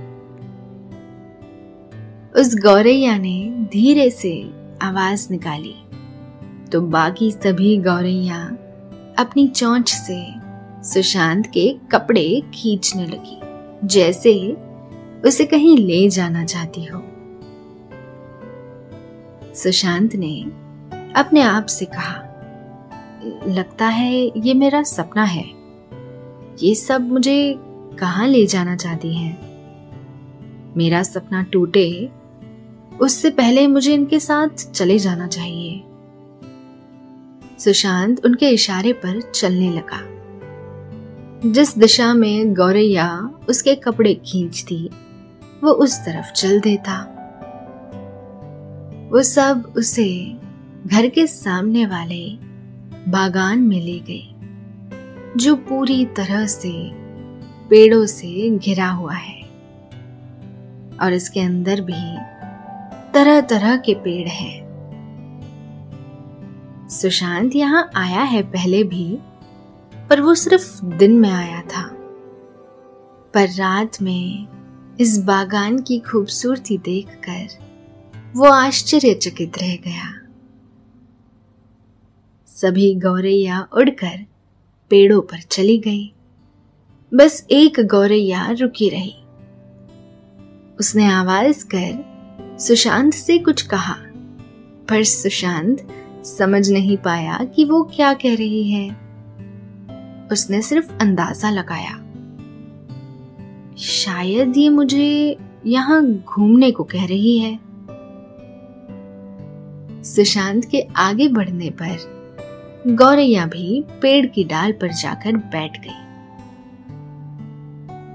उस 2.41 2.55
गौरैया 2.57 3.17
ने 3.19 3.67
धीरे 3.73 4.11
से 4.11 4.51
आवाज़ 4.83 5.27
निकाली। 5.31 5.75
तो 6.73 6.81
बाकी 6.81 7.31
सभी 7.31 7.77
गौरैया 7.79 8.57
अपनी 9.19 9.49
चोंच 9.49 9.89
से 9.93 10.35
सुशांत 10.83 11.47
के 11.47 11.77
कपड़े 11.93 12.43
खींचने 12.55 13.07
लगी। 13.07 13.41
जैसे 13.87 14.57
उसे 15.25 15.47
कहीं 15.47 15.79
ले 15.79 16.09
जाना 16.09 16.45
चाहती 16.45 16.85
हो। 16.85 17.03
सुशांत 19.55 20.15
ने 20.15 20.43
अपने 21.17 21.43
आप 21.43 21.67
से 21.67 21.85
कहा, 21.85 22.21
लगता 23.47 23.87
है 23.87 24.33
ये 24.37 24.55
मेरा 24.55 24.83
सपना 24.83 25.25
है। 25.25 25.45
ये 26.63 26.75
सब 26.75 27.13
मुझे 27.13 27.55
कहाँ 27.99 28.29
ले 28.29 28.47
जाना 28.47 28.77
चाहती 28.77 29.15
है? 29.15 29.39
मेरा 30.77 31.03
सपना 31.03 31.43
टूटे, 31.43 32.11
उससे 33.01 33.31
पहले 33.31 33.67
मुझे 33.67 33.95
इनके 33.95 34.21
साथ 34.21 34.49
चले 34.49 34.99
जाना 34.99 35.27
चाहिए। 35.27 35.85
सुशांत 37.65 38.25
उनके 38.25 38.49
इशारे 38.49 38.93
पर 38.93 39.21
चलने 39.21 39.71
लगा। 39.71 40.15
जिस 41.51 41.79
दिशा 41.79 42.15
में 42.15 42.55
गौरैया 42.55 43.31
उसके 43.49 43.75
कपड़े 43.75 44.15
खींचती, 44.15 44.91
वो 45.65 45.71
उस 45.71 46.01
तरफ़ 46.01 46.33
चल 46.33 46.61
देता। 46.61 47.11
वो 49.13 49.23
सब 49.23 49.75
उसे 49.77 50.37
घर 50.87 51.09
के 51.09 51.27
सामने 51.27 51.87
वाले 51.87 52.31
बागान 53.09 53.59
में 53.59 53.81
ले 53.81 53.99
गए 53.99 54.31
जो 55.37 55.57
पूरी 55.57 56.07
तरह 56.07 56.47
से 56.47 56.91
पेड़ों 57.69 58.07
से 58.07 58.59
घिरा 58.59 58.89
हुआ 58.89 59.15
है। 59.15 59.43
और 61.03 61.13
इसके 61.13 61.41
अंदर 61.41 61.81
भी 61.81 62.17
तरह 63.13 63.41
तरह 63.41 63.77
के 63.77 63.95
पेड़ 63.95 64.29
हैं। 64.29 64.64
सुशांत 66.89 67.57
यहाँ 67.57 67.91
आया 67.97 68.21
है 68.21 68.43
पहले 68.43 68.85
भी, 68.85 69.19
पर 70.11 70.21
वो 70.21 70.35
सिर्फ़ 70.35 70.85
दिन 70.85 71.13
में 71.13 71.31
आया 71.31 71.63
था। 71.63 71.83
पर 73.35 73.49
रात 73.49 74.03
में 74.03 74.47
इस 75.01 75.19
बागान 75.19 75.79
की 75.79 75.99
खूबसूरती 75.99 76.79
देखकर 76.79 77.65
वो 78.37 78.45
आश्चर्यचकित 78.45 79.59
रह 79.59 79.77
गया। 79.77 80.21
सभी 82.47 82.95
गौरैया 82.95 83.69
उड़कर 83.73 84.27
पेड़ों 84.91 85.21
पर 85.21 85.41
चली 85.41 85.79
गई। 85.79 86.15
बस 87.15 87.47
एक 87.51 87.81
गौरैया 87.81 88.51
रुकी 88.51 88.89
रही। 88.89 89.17
उसने 90.81 91.07
आवाज़ 91.07 91.65
कर 91.75 92.15
सुशांत 92.59 93.15
से 93.15 93.39
कुछ 93.39 93.63
कहा। 93.63 93.97
पर 94.89 95.05
सुशांत 95.05 96.04
समझ 96.25 96.71
नहीं 96.71 96.97
पाया 96.97 97.39
कि 97.55 97.65
वो 97.65 97.83
क्या 97.97 98.13
कह 98.13 98.35
रही 98.35 98.71
है। 98.71 98.91
उसने 100.33 100.63
सिर्फ़ 100.63 100.93
अंदाज़ा 101.01 101.51
लगाया। 101.51 102.01
शायद 103.79 104.57
ये 104.57 104.69
मुझे 104.69 105.37
यहाँ 105.67 106.07
घूमने 106.07 106.71
को 106.71 106.85
कह 106.85 107.07
रही 107.07 107.39
है। 107.39 107.59
सुशांत 110.05 110.65
के 110.65 110.81
आगे 110.97 111.29
बढ़ने 111.29 111.71
पर 111.71 112.15
गौरैया 112.87 113.47
भी 113.47 113.85
पेड़ 114.03 114.27
की 114.27 114.45
डाल 114.45 114.73
पर 114.73 114.93
जाकर 114.93 115.37
बैठ 115.37 115.81
गई। 115.85 116.01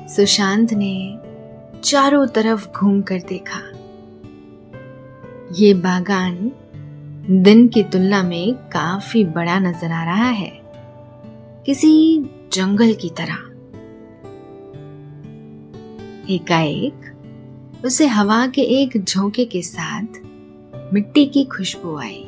सुशांत 0.07 0.73
ने 0.73 1.19
चारों 1.83 2.27
तरफ़ 2.27 2.67
घूमकर 2.69 3.19
देखा। 3.19 3.59
ये 5.53 5.73
बागान 5.73 6.51
दिन 7.27 7.67
की 7.67 7.83
तुलना 7.83 8.23
में 8.23 8.53
काफ़ी 8.53 9.25
बड़ा 9.25 9.59
नज़र 9.59 9.91
आ 9.91 10.03
रहा 10.03 10.29
है। 10.29 10.61
किसी 11.65 12.17
जंगल 12.53 12.93
की 12.93 13.09
तरह। 13.09 13.45
एकाएक 16.33 17.81
उसे 17.85 18.07
हवा 18.07 18.47
के 18.47 18.61
एक 18.61 19.03
झोंके 19.03 19.45
के 19.45 19.61
साथ 19.61 20.21
मिट्टी 20.93 21.25
की 21.25 21.43
खुशबू 21.45 21.97
आई 21.97 22.23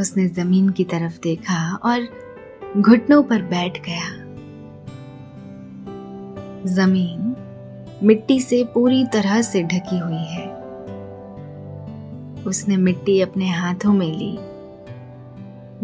उसने 0.00 0.28
ज़मीन 0.28 0.68
की 0.68 0.84
तरफ़ 0.84 1.20
देखा 1.20 1.74
और 1.74 2.08
घुटनों 2.76 3.22
पर 3.22 3.42
बैठ 3.42 3.82
गया। 3.84 4.08
ज़मीन 6.66 7.36
मिट्टी 8.02 8.40
से 8.40 8.64
पूरी 8.64 9.04
तरह 9.04 9.42
से 9.42 9.62
ढकी 9.62 9.98
हुई 9.98 10.24
है। 10.26 10.51
उसने 12.46 12.76
मिट्टी 12.76 13.20
अपने 13.20 13.50
हाथों 13.50 13.92
में 13.92 14.18
ली। 14.18 14.38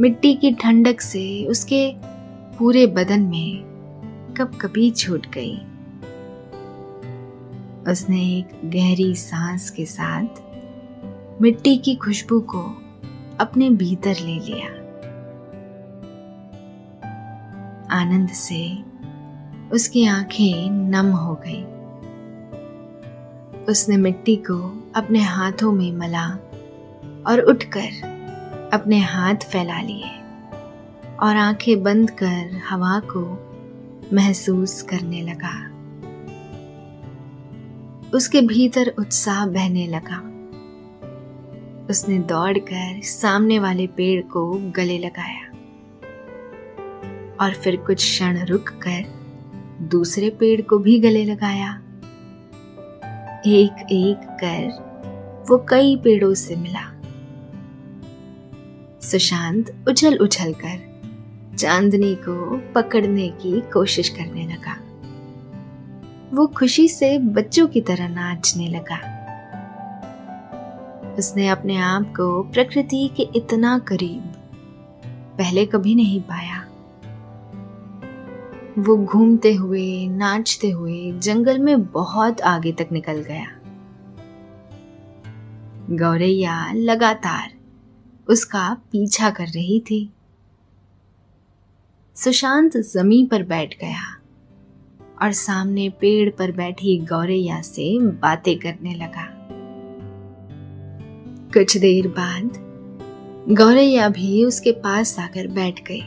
मिट्टी 0.02 0.34
की 0.34 0.52
ठंडक 0.52 1.00
से 1.00 1.44
उसके 1.44 1.94
पूरे 2.58 2.86
बदन 2.86 3.20
में 3.20 3.64
कब 4.36 4.58
कभी 4.60 4.90
छूट 4.90 5.26
गई। 5.26 5.56
उसने 7.92 8.38
एक 8.38 8.48
गहरी 8.64 9.14
सांस 9.14 9.70
के 9.70 9.84
साथ 9.84 10.26
मिट्टी 11.42 11.76
की 11.76 11.94
खुशबू 11.94 12.40
को 12.40 12.82
अपने 13.40 13.70
भीतर 13.70 14.16
ले 14.20 14.38
लिया। 14.38 14.66
आनंद 17.90 18.28
से 18.28 18.78
उसकी 19.72 20.06
आँखें 20.06 20.70
नम 20.70 21.06
हो 21.06 21.34
गई। 21.34 21.62
उसने 23.64 23.96
मिट्टी 23.96 24.36
को 24.36 24.84
अपने 24.96 25.22
हाथों 25.22 25.72
में 25.72 25.92
मला। 25.92 26.38
और 27.28 27.40
उठकर 27.40 28.68
अपने 28.72 28.98
हाथ 28.98 29.34
फैला 29.34 29.80
लिए 29.80 30.10
और 31.20 31.36
आँखें 31.36 31.82
बंद 31.82 32.10
कर 32.10 32.60
हवा 32.68 33.00
को 33.00 33.44
महसूस 34.12 34.82
करने 34.82 35.22
लगा। 35.22 35.68
उसके 38.14 38.40
भीतर 38.40 38.94
उत्साह 38.98 39.46
बहने 39.46 39.86
लगा। 39.86 40.18
उसने 41.90 42.18
दौड़कर 42.18 43.02
सामने 43.02 43.58
वाले 43.58 43.86
पेड़ 43.86 44.22
को 44.22 44.52
गले 44.52 44.98
लगाया 44.98 45.44
और 47.40 47.54
फिर 47.54 47.76
कुछ 47.76 47.96
क्षण 47.96 48.44
रुक 48.44 48.68
कर 48.68 49.04
दूसरे 49.82 50.30
पेड़ 50.30 50.60
को 50.62 50.78
भी 50.78 50.98
गले 50.98 51.24
लगाया। 51.24 51.82
एक 53.46 53.86
एक 53.92 54.36
कर 54.44 54.88
वो 55.50 55.66
कई 55.68 55.96
पेड़ों 55.96 56.34
से 56.34 56.56
मिला। 56.56 56.97
सुशांत 59.10 59.84
उछल 59.88 60.16
उछल 60.16 60.52
कर 60.52 61.00
चांदनी 61.58 62.14
को 62.14 62.56
पकड़ने 62.74 63.28
की 63.28 63.60
कोशिश 63.60 64.08
करने 64.08 64.46
लगा। 64.46 64.76
वो 66.36 66.46
खुशी 66.46 66.88
से 66.88 67.18
बच्चों 67.18 67.66
की 67.66 67.80
तरह 67.80 68.08
नाचने 68.08 68.68
लगा। 68.68 68.98
उसने 71.18 71.48
अपने 71.48 71.76
आप 71.76 72.02
को 72.02 72.42
प्रकृति 72.42 73.10
के 73.16 73.22
इतना 73.22 73.78
करीब 73.78 74.32
पहले 75.38 75.66
कभी 75.66 75.94
नहीं 75.94 76.20
पाया। 76.20 76.64
वो 78.78 78.96
घूमते 78.96 79.54
हुए, 79.54 80.06
नाचते 80.06 80.70
हुए 80.70 81.12
जंगल 81.12 81.58
में 81.58 81.84
बहुत 81.84 82.40
आगे 82.40 82.72
तक 82.72 82.88
निकल 82.92 83.24
गया। 83.28 83.46
गौरैया 85.90 86.72
लगातार 86.72 87.57
उसका 88.28 88.74
पीछा 88.74 89.30
कर 89.30 89.46
रही 89.46 89.80
थी। 89.80 90.10
सुशांत 92.14 92.76
ज़मीन 92.76 93.26
पर 93.26 93.42
बैठ 93.42 93.80
गया 93.80 94.20
और 95.22 95.32
सामने 95.32 95.88
पेड़ 95.88 96.30
पर 96.30 96.52
बैठी 96.52 96.98
गौरैया 96.98 97.60
से 97.62 97.98
बातें 98.00 98.58
करने 98.58 98.94
लगा। 98.94 99.34
कुछ 101.52 101.76
देर 101.76 102.08
बाद 102.08 102.68
गौरैया 103.52 104.08
भी 104.08 104.44
उसके 104.44 104.72
पास 104.72 105.18
आकर 105.18 105.46
बैठ 105.46 105.80
गई। 105.90 106.02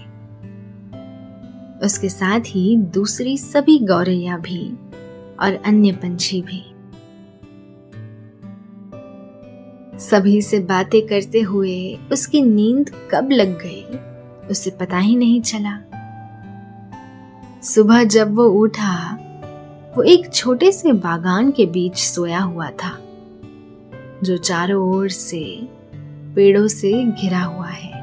उसके 1.85 2.09
साथ 2.09 2.39
ही 2.39 2.77
दूसरी 2.77 3.37
सभी 3.37 3.79
गौरैया 3.79 4.37
भी 4.37 4.73
और 5.39 5.61
अन्य 5.65 5.91
पंछी 5.91 6.41
भी। 6.41 6.70
सभी 10.01 10.41
से 10.41 10.59
बातें 10.59 11.01
करते 11.07 11.41
हुए 11.41 11.99
उसकी 12.11 12.41
नींद 12.41 12.89
कब 13.11 13.29
लग 13.31 13.57
गई, 13.61 13.83
उसे 14.51 14.69
पता 14.69 14.97
ही 14.97 15.15
नहीं 15.15 15.41
चला। 15.41 15.77
सुबह 17.63 18.03
जब 18.03 18.35
वो 18.35 18.45
उठा, 18.45 19.17
वो 19.97 20.03
एक 20.03 20.33
छोटे 20.33 20.71
से 20.71 20.93
बागान 20.93 21.51
के 21.51 21.65
बीच 21.65 21.97
सोया 21.97 22.39
हुआ 22.39 22.69
था, 22.69 22.97
जो 24.23 24.37
चारों 24.37 24.95
ओर 24.95 25.09
से 25.09 25.67
पेड़ों 26.35 26.67
से 26.67 26.91
घिरा 27.03 27.41
हुआ 27.41 27.67
है। 27.67 28.01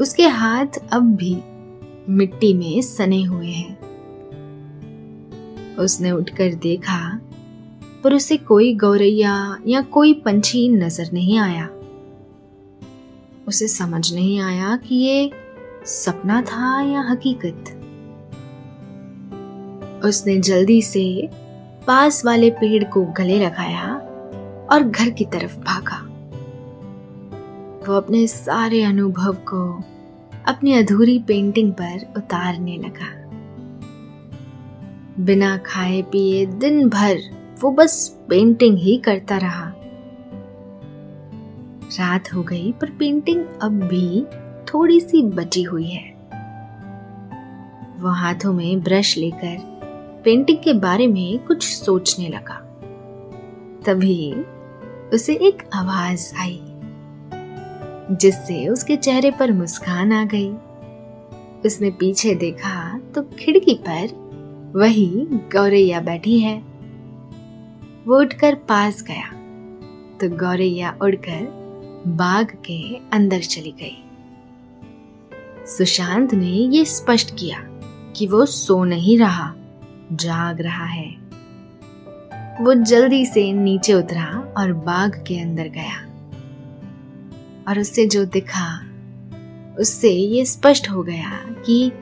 उसके 0.00 0.26
हाथ 0.28 0.66
अब 0.92 1.14
भी 1.16 1.42
मिट्टी 2.08 2.54
में 2.54 2.82
सने 2.82 3.22
हुए 3.22 3.50
हैं। 3.50 3.78
उसने 5.76 6.10
उठकर 6.10 6.54
देखा 6.54 7.20
पर 8.04 8.14
उसे 8.14 8.36
कोई 8.36 8.74
गौरैया 8.74 9.58
या 9.66 9.80
कोई 9.80 10.12
पंछी 10.14 10.68
नज़र 10.68 11.10
नहीं 11.12 11.38
आया। 11.38 11.68
उसे 13.48 13.68
समझ 13.68 14.14
नहीं 14.14 14.40
आया 14.40 14.76
कि 14.76 14.94
ये 14.94 15.30
सपना 15.84 16.42
था 16.42 16.82
या 16.82 17.00
हकीकत। 17.00 17.76
उसने 20.04 20.36
जल्दी 20.36 20.82
से 20.82 21.28
पास 21.86 22.24
वाले 22.24 22.50
पेड़ 22.50 22.84
को 22.84 23.04
गले 23.04 23.38
लगाया 23.46 23.94
और 24.72 24.82
घर 24.82 25.10
की 25.10 25.24
तरफ़ 25.24 25.58
भागा। 25.58 26.06
वो 27.88 27.94
अपने 27.96 28.26
सारे 28.26 28.82
अनुभव 28.82 29.32
को 29.32 29.82
अपनी 30.48 30.72
अधूरी 30.72 31.18
पेंटिंग 31.18 31.72
पर 31.72 32.12
उतारने 32.16 32.76
लगा। 32.76 33.10
बिना 35.24 35.56
खाए 35.56 36.02
पिए 36.02 36.46
दिन 36.46 36.88
भर 36.88 37.39
वो 37.62 37.70
बस 37.70 38.08
पेंटिंग 38.28 38.78
ही 38.78 38.96
करता 38.96 39.36
रहा। 39.36 39.72
रात 41.90 42.32
हो 42.34 42.42
गई, 42.42 42.72
पर 42.72 42.90
पेंटिंग 42.90 43.44
अब 43.62 43.72
भी 43.72 44.24
थोड़ी 44.64 45.00
सी 45.00 45.22
बची 45.22 45.62
हुई 45.62 45.88
है। 45.88 46.10
वो 48.00 48.08
हाथों 48.08 48.52
में 48.52 48.80
ब्रश 48.82 49.16
लेकर 49.18 49.58
पेंटिंग 50.24 50.58
के 50.58 50.72
बारे 50.72 51.06
में 51.06 51.38
कुछ 51.38 51.68
सोचने 51.68 52.28
लगा। 52.28 52.54
तभी 53.86 54.32
उसे 55.14 55.34
एक 55.34 55.62
आवाज़ 55.74 56.34
आई, 56.36 56.60
जिससे 58.16 58.68
उसके 58.68 58.96
चेहरे 58.96 59.30
पर 59.30 59.52
मुस्कान 59.52 60.12
आ 60.12 60.24
गई। 60.24 60.50
उसने 61.66 61.90
पीछे 61.90 62.34
देखा 62.34 62.98
तो 63.14 63.22
खिड़की 63.22 63.74
पर 63.88 64.72
वही 64.76 65.26
गौरैया 65.30 66.00
बैठी 66.00 66.38
है। 66.38 66.69
वो 68.08 68.20
उठकर 68.20 68.54
पास 68.54 69.02
गया। 69.02 69.26
तो 70.20 70.36
गौरैया 70.36 70.98
उड़कर 71.02 71.60
बाग 72.06 72.46
के 72.46 72.96
अंदर 73.12 73.40
चली 73.40 73.74
गई। 73.82 74.04
सुशांत 75.66 76.34
ने 76.34 76.46
यह 76.46 76.84
स्पष्ट 76.84 77.30
किया 77.38 77.60
कि 78.16 78.26
वो 78.26 78.46
सो 78.46 78.84
नहीं 78.84 79.18
रहा, 79.18 79.54
जाग 80.12 80.60
रहा 80.60 80.84
है। 80.84 81.10
वो 82.60 82.74
जल्दी 82.74 83.26
से 83.26 83.52
नीचे 83.52 83.94
उतरा 83.94 84.54
और 84.56 84.72
बाग 84.72 85.24
के 85.26 85.40
अंदर 85.40 85.68
गया। 85.68 86.06
और 87.68 87.78
उससे 87.78 88.06
जो 88.06 88.24
दिखा, 88.24 88.84
उससे 89.78 90.10
ये 90.10 90.44
स्पष्ट 90.44 90.90
हो 90.90 91.02
गया 91.02 91.30
कि 91.66 91.92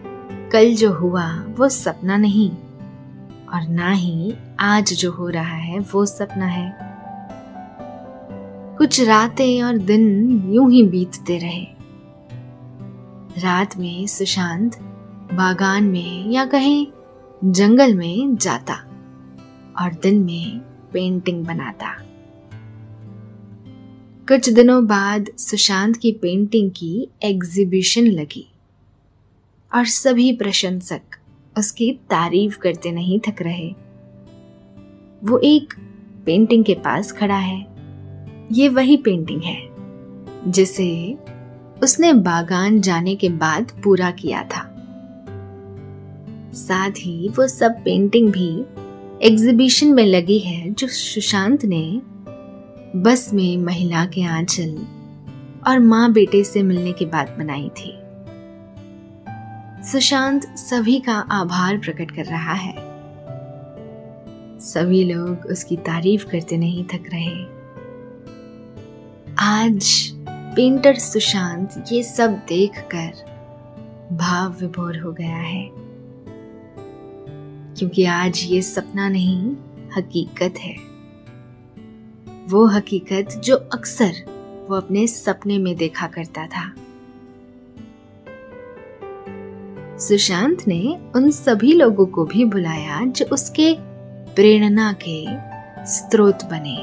कल 0.53 0.75
जो 0.75 0.93
हुआ 0.93 1.33
वो 1.33 1.69
सपना 1.69 2.17
नहीं। 2.17 2.51
और 3.55 3.69
ना 3.69 3.91
ही 3.91 4.35
आज 4.61 4.93
जो 4.93 5.13
हो 5.13 5.29
रहा 5.29 5.57
है, 5.57 5.79
वो 5.79 6.07
सपना 6.07 6.47
है। 6.47 6.79
कुछ 8.79 9.01
रातें 9.01 9.63
और 9.63 9.79
दिन 9.79 10.29
यूँ 10.53 10.73
ही 10.73 10.83
बीतते 10.83 11.39
रहे। 11.39 11.67
रात 13.41 13.77
में 13.77 14.07
सुशांत 14.07 14.79
बागान 15.33 15.85
में 15.85 16.31
या 16.31 16.45
कहीं 16.45 16.87
जंगल 17.45 17.95
में 17.95 18.37
जाता 18.37 18.75
और 19.81 19.95
दिन 20.03 20.25
में 20.25 20.59
पेंटिंग 20.93 21.45
बनाता। 21.45 22.03
कुछ 24.29 24.51
दिनों 24.51 24.87
बाद 24.87 25.27
सुशांत 25.39 25.97
की 25.97 26.13
पेंटिंग 26.13 26.71
की 26.71 27.09
एग्जीबिशन 27.23 28.07
लगी 28.07 28.53
और 29.75 29.85
सभी 29.87 30.33
प्रशंसक 30.33 31.08
उसकी 31.59 31.93
तारीफ़ 31.93 32.59
करते 32.59 32.93
नहीं 32.93 33.21
थक 33.21 33.43
रहे। 33.43 33.75
वो 35.25 35.39
एक 35.39 35.75
पेंटिंग 36.27 36.65
के 36.65 36.75
पास 36.75 37.13
खड़ा 37.13 37.37
है। 37.37 37.67
ये 38.53 38.69
वही 38.69 38.97
पेंटिंग 38.97 39.43
है, 39.43 39.69
जिसे 40.49 41.19
उसने 41.83 42.13
बागान 42.13 42.81
जाने 42.81 43.15
के 43.17 43.29
बाद 43.29 43.73
पूरा 43.85 44.11
किया 44.11 44.43
था। 44.43 44.75
साथ 46.55 46.91
ही 46.91 47.29
वो 47.29 47.49
सब 47.49 47.73
पेंटिंग 47.85 48.33
भी 48.33 48.65
एग्जीबिशन 49.23 49.93
में 49.93 50.07
लगी 50.07 50.39
है, 50.39 50.71
जो 50.71 50.87
सुशांत 50.87 51.65
ने 51.65 52.01
बस 52.97 53.31
में 53.35 53.57
महिला 53.59 54.05
के 54.07 54.23
आंचल 54.23 54.79
और 55.67 55.79
माँ 55.79 56.13
बेटे 56.13 56.45
से 56.45 56.63
मिलने 56.63 56.93
के 56.93 57.05
बाद 57.05 57.37
बनाई 57.39 57.69
थी। 57.69 57.99
सुशांत 59.83 60.45
सभी 60.45 61.01
का 61.01 61.15
आभार 61.15 61.79
प्रकट 61.79 62.11
कर 62.11 62.25
रहा 62.25 62.53
है। 62.53 62.75
सभी 64.61 65.05
लोग 65.05 65.47
उसकी 65.47 65.77
तारीफ़ 65.77 66.27
करते 66.27 66.57
नहीं 66.57 66.85
थक 66.85 67.05
रहे। 67.15 67.45
आज 69.39 70.13
पेंटर 70.29 70.95
सुशांत 70.95 71.85
ये 71.93 72.03
सब 72.03 72.31
देखकर 72.33 73.13
भाव 74.13 74.53
विभोर 74.61 74.99
हो 74.99 75.13
गया 75.13 75.37
है। 75.37 75.71
क्योंकि 77.75 78.05
आज 78.05 78.43
ये 78.45 78.63
सपना 78.63 79.09
नहीं, 79.09 79.57
हकीकत 79.97 80.55
है। 80.59 80.77
वो 82.49 82.67
हकीकत 82.67 83.41
जो 83.45 83.57
अक्सर 83.57 84.13
वो 84.71 84.77
अपने 84.77 85.07
सपने 85.07 85.59
में 85.59 85.77
देखा 85.77 86.07
करता 86.07 86.47
था। 86.47 86.75
सुशांत 89.99 90.59
ने 90.69 90.97
उन 91.17 91.31
सभी 91.31 91.73
लोगों 91.73 92.07
को 92.07 92.25
भी 92.25 92.45
बुलाया 92.45 93.05
जो 93.07 93.25
उसके 93.25 93.75
प्रेरणा 94.35 94.93
के 95.09 95.25
स्रोत 95.87 96.45
बने। 96.45 96.77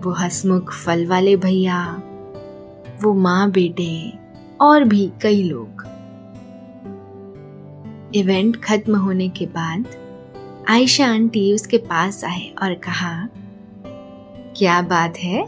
वो 0.00 0.12
हसमुख 0.12 0.72
फल 0.72 1.06
वाले 1.06 1.36
भैया, 1.36 2.02
वो 3.02 3.14
माँ 3.14 3.50
बेटे 3.50 4.12
और 4.60 4.84
भी 4.84 5.12
कई 5.22 5.42
लोग। 5.42 5.84
इवेंट 8.14 8.56
खत्म 8.64 8.96
होने 8.96 9.28
के 9.28 9.46
बाद 9.46 9.86
आयशा 10.70 11.06
आंटी 11.06 11.52
उसके 11.54 11.78
पास 11.78 12.24
आए 12.24 12.48
और 12.62 12.74
कहा, 12.74 13.28
क्या 14.56 14.82
बात 14.82 15.18
है? 15.18 15.46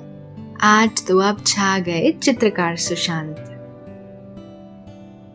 आज 0.61 1.07
तो 1.07 1.21
आप 1.21 1.45
छा 1.47 1.79
गए 1.79 2.13
चित्रकार 2.13 2.77
सुशांत। 2.77 3.48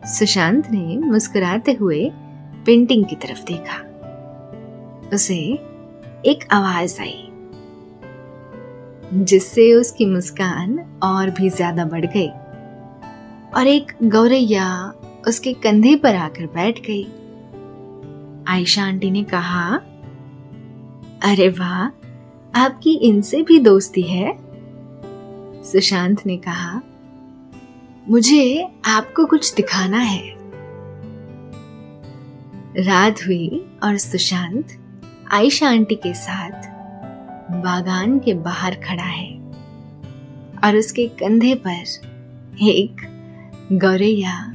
सुशांत 0.04 0.70
ने 0.70 0.96
मुस्कुराते 0.98 1.72
हुए 1.72 2.10
पेंटिंग 2.66 3.04
की 3.04 3.16
तरफ़ 3.16 3.42
देखा। 3.44 3.78
उसे 5.14 5.36
एक 6.26 6.44
आवाज़ 6.52 7.00
आई, 7.00 7.28
जिससे 9.14 9.72
उसकी 9.74 10.06
मुस्कान 10.06 10.78
और 11.02 11.30
भी 11.30 11.50
ज़्यादा 11.50 11.84
बढ़ 11.84 12.06
गई 12.06 12.28
और 13.56 13.66
एक 13.66 13.92
गौरैया 14.04 14.68
उसके 15.28 15.52
कंधे 15.52 15.94
पर 15.96 16.14
आकर 16.14 16.46
बैठ 16.46 16.80
गई। 16.86 17.04
आयशा 18.48 18.84
आंटी 18.84 19.10
ने 19.10 19.22
कहा, 19.24 19.66
अरे 21.22 21.48
वाह, 21.50 21.84
आपकी 22.54 22.94
इनसे 23.02 23.42
भी 23.42 23.58
दोस्ती 23.58 24.02
है? 24.02 24.38
सुशांत 25.64 26.26
ने 26.26 26.36
कहा 26.38 26.80
मुझे 28.10 28.68
आपको 28.84 29.26
कुछ 29.26 29.54
दिखाना 29.54 29.98
है। 29.98 30.34
रात 32.78 33.26
हुई 33.26 33.66
और 33.82 33.96
सुशांत 33.96 34.66
आयशा 35.32 35.68
आंटी 35.68 35.94
के 35.94 36.14
साथ 36.14 36.68
बागान 37.50 38.18
के 38.18 38.34
बाहर 38.34 38.74
खड़ा 38.74 39.02
है 39.02 39.34
और 40.64 40.76
उसके 40.76 41.06
कंधे 41.06 41.54
पर 41.54 41.84
एक 42.62 42.96
गौरैया 43.72 44.52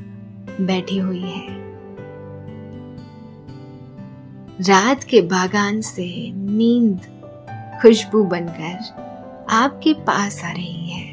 बैठी 0.62 0.98
हुई 0.98 1.22
है। 1.22 1.48
रात 4.62 5.04
के 5.04 5.22
बागान 5.22 5.82
से 5.82 6.32
नींद 6.32 7.00
खुशबू 7.82 8.24
बनकर 8.24 9.48
आपके 9.50 9.94
पास 9.94 10.44
आ 10.44 10.52
रही 10.52 10.90
है। 10.90 11.09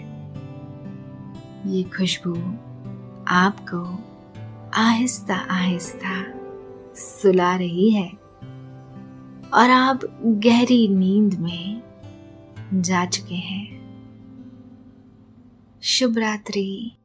ये 1.66 1.82
खुशबू 1.82 2.34
आपको 3.28 3.98
आहिस्ता 4.74 5.34
आहिस्ता 5.34 6.34
सुला 6.94 7.56
रही 7.56 7.90
है। 7.90 8.12
और 9.54 9.70
आप 9.70 10.00
गहरी 10.24 10.88
नींद 10.88 11.34
में 11.34 11.82
जा 12.74 13.06
चुके 13.06 13.34
हैं। 13.34 13.76
शुभ 15.82 16.18
रात्रि। 16.18 16.95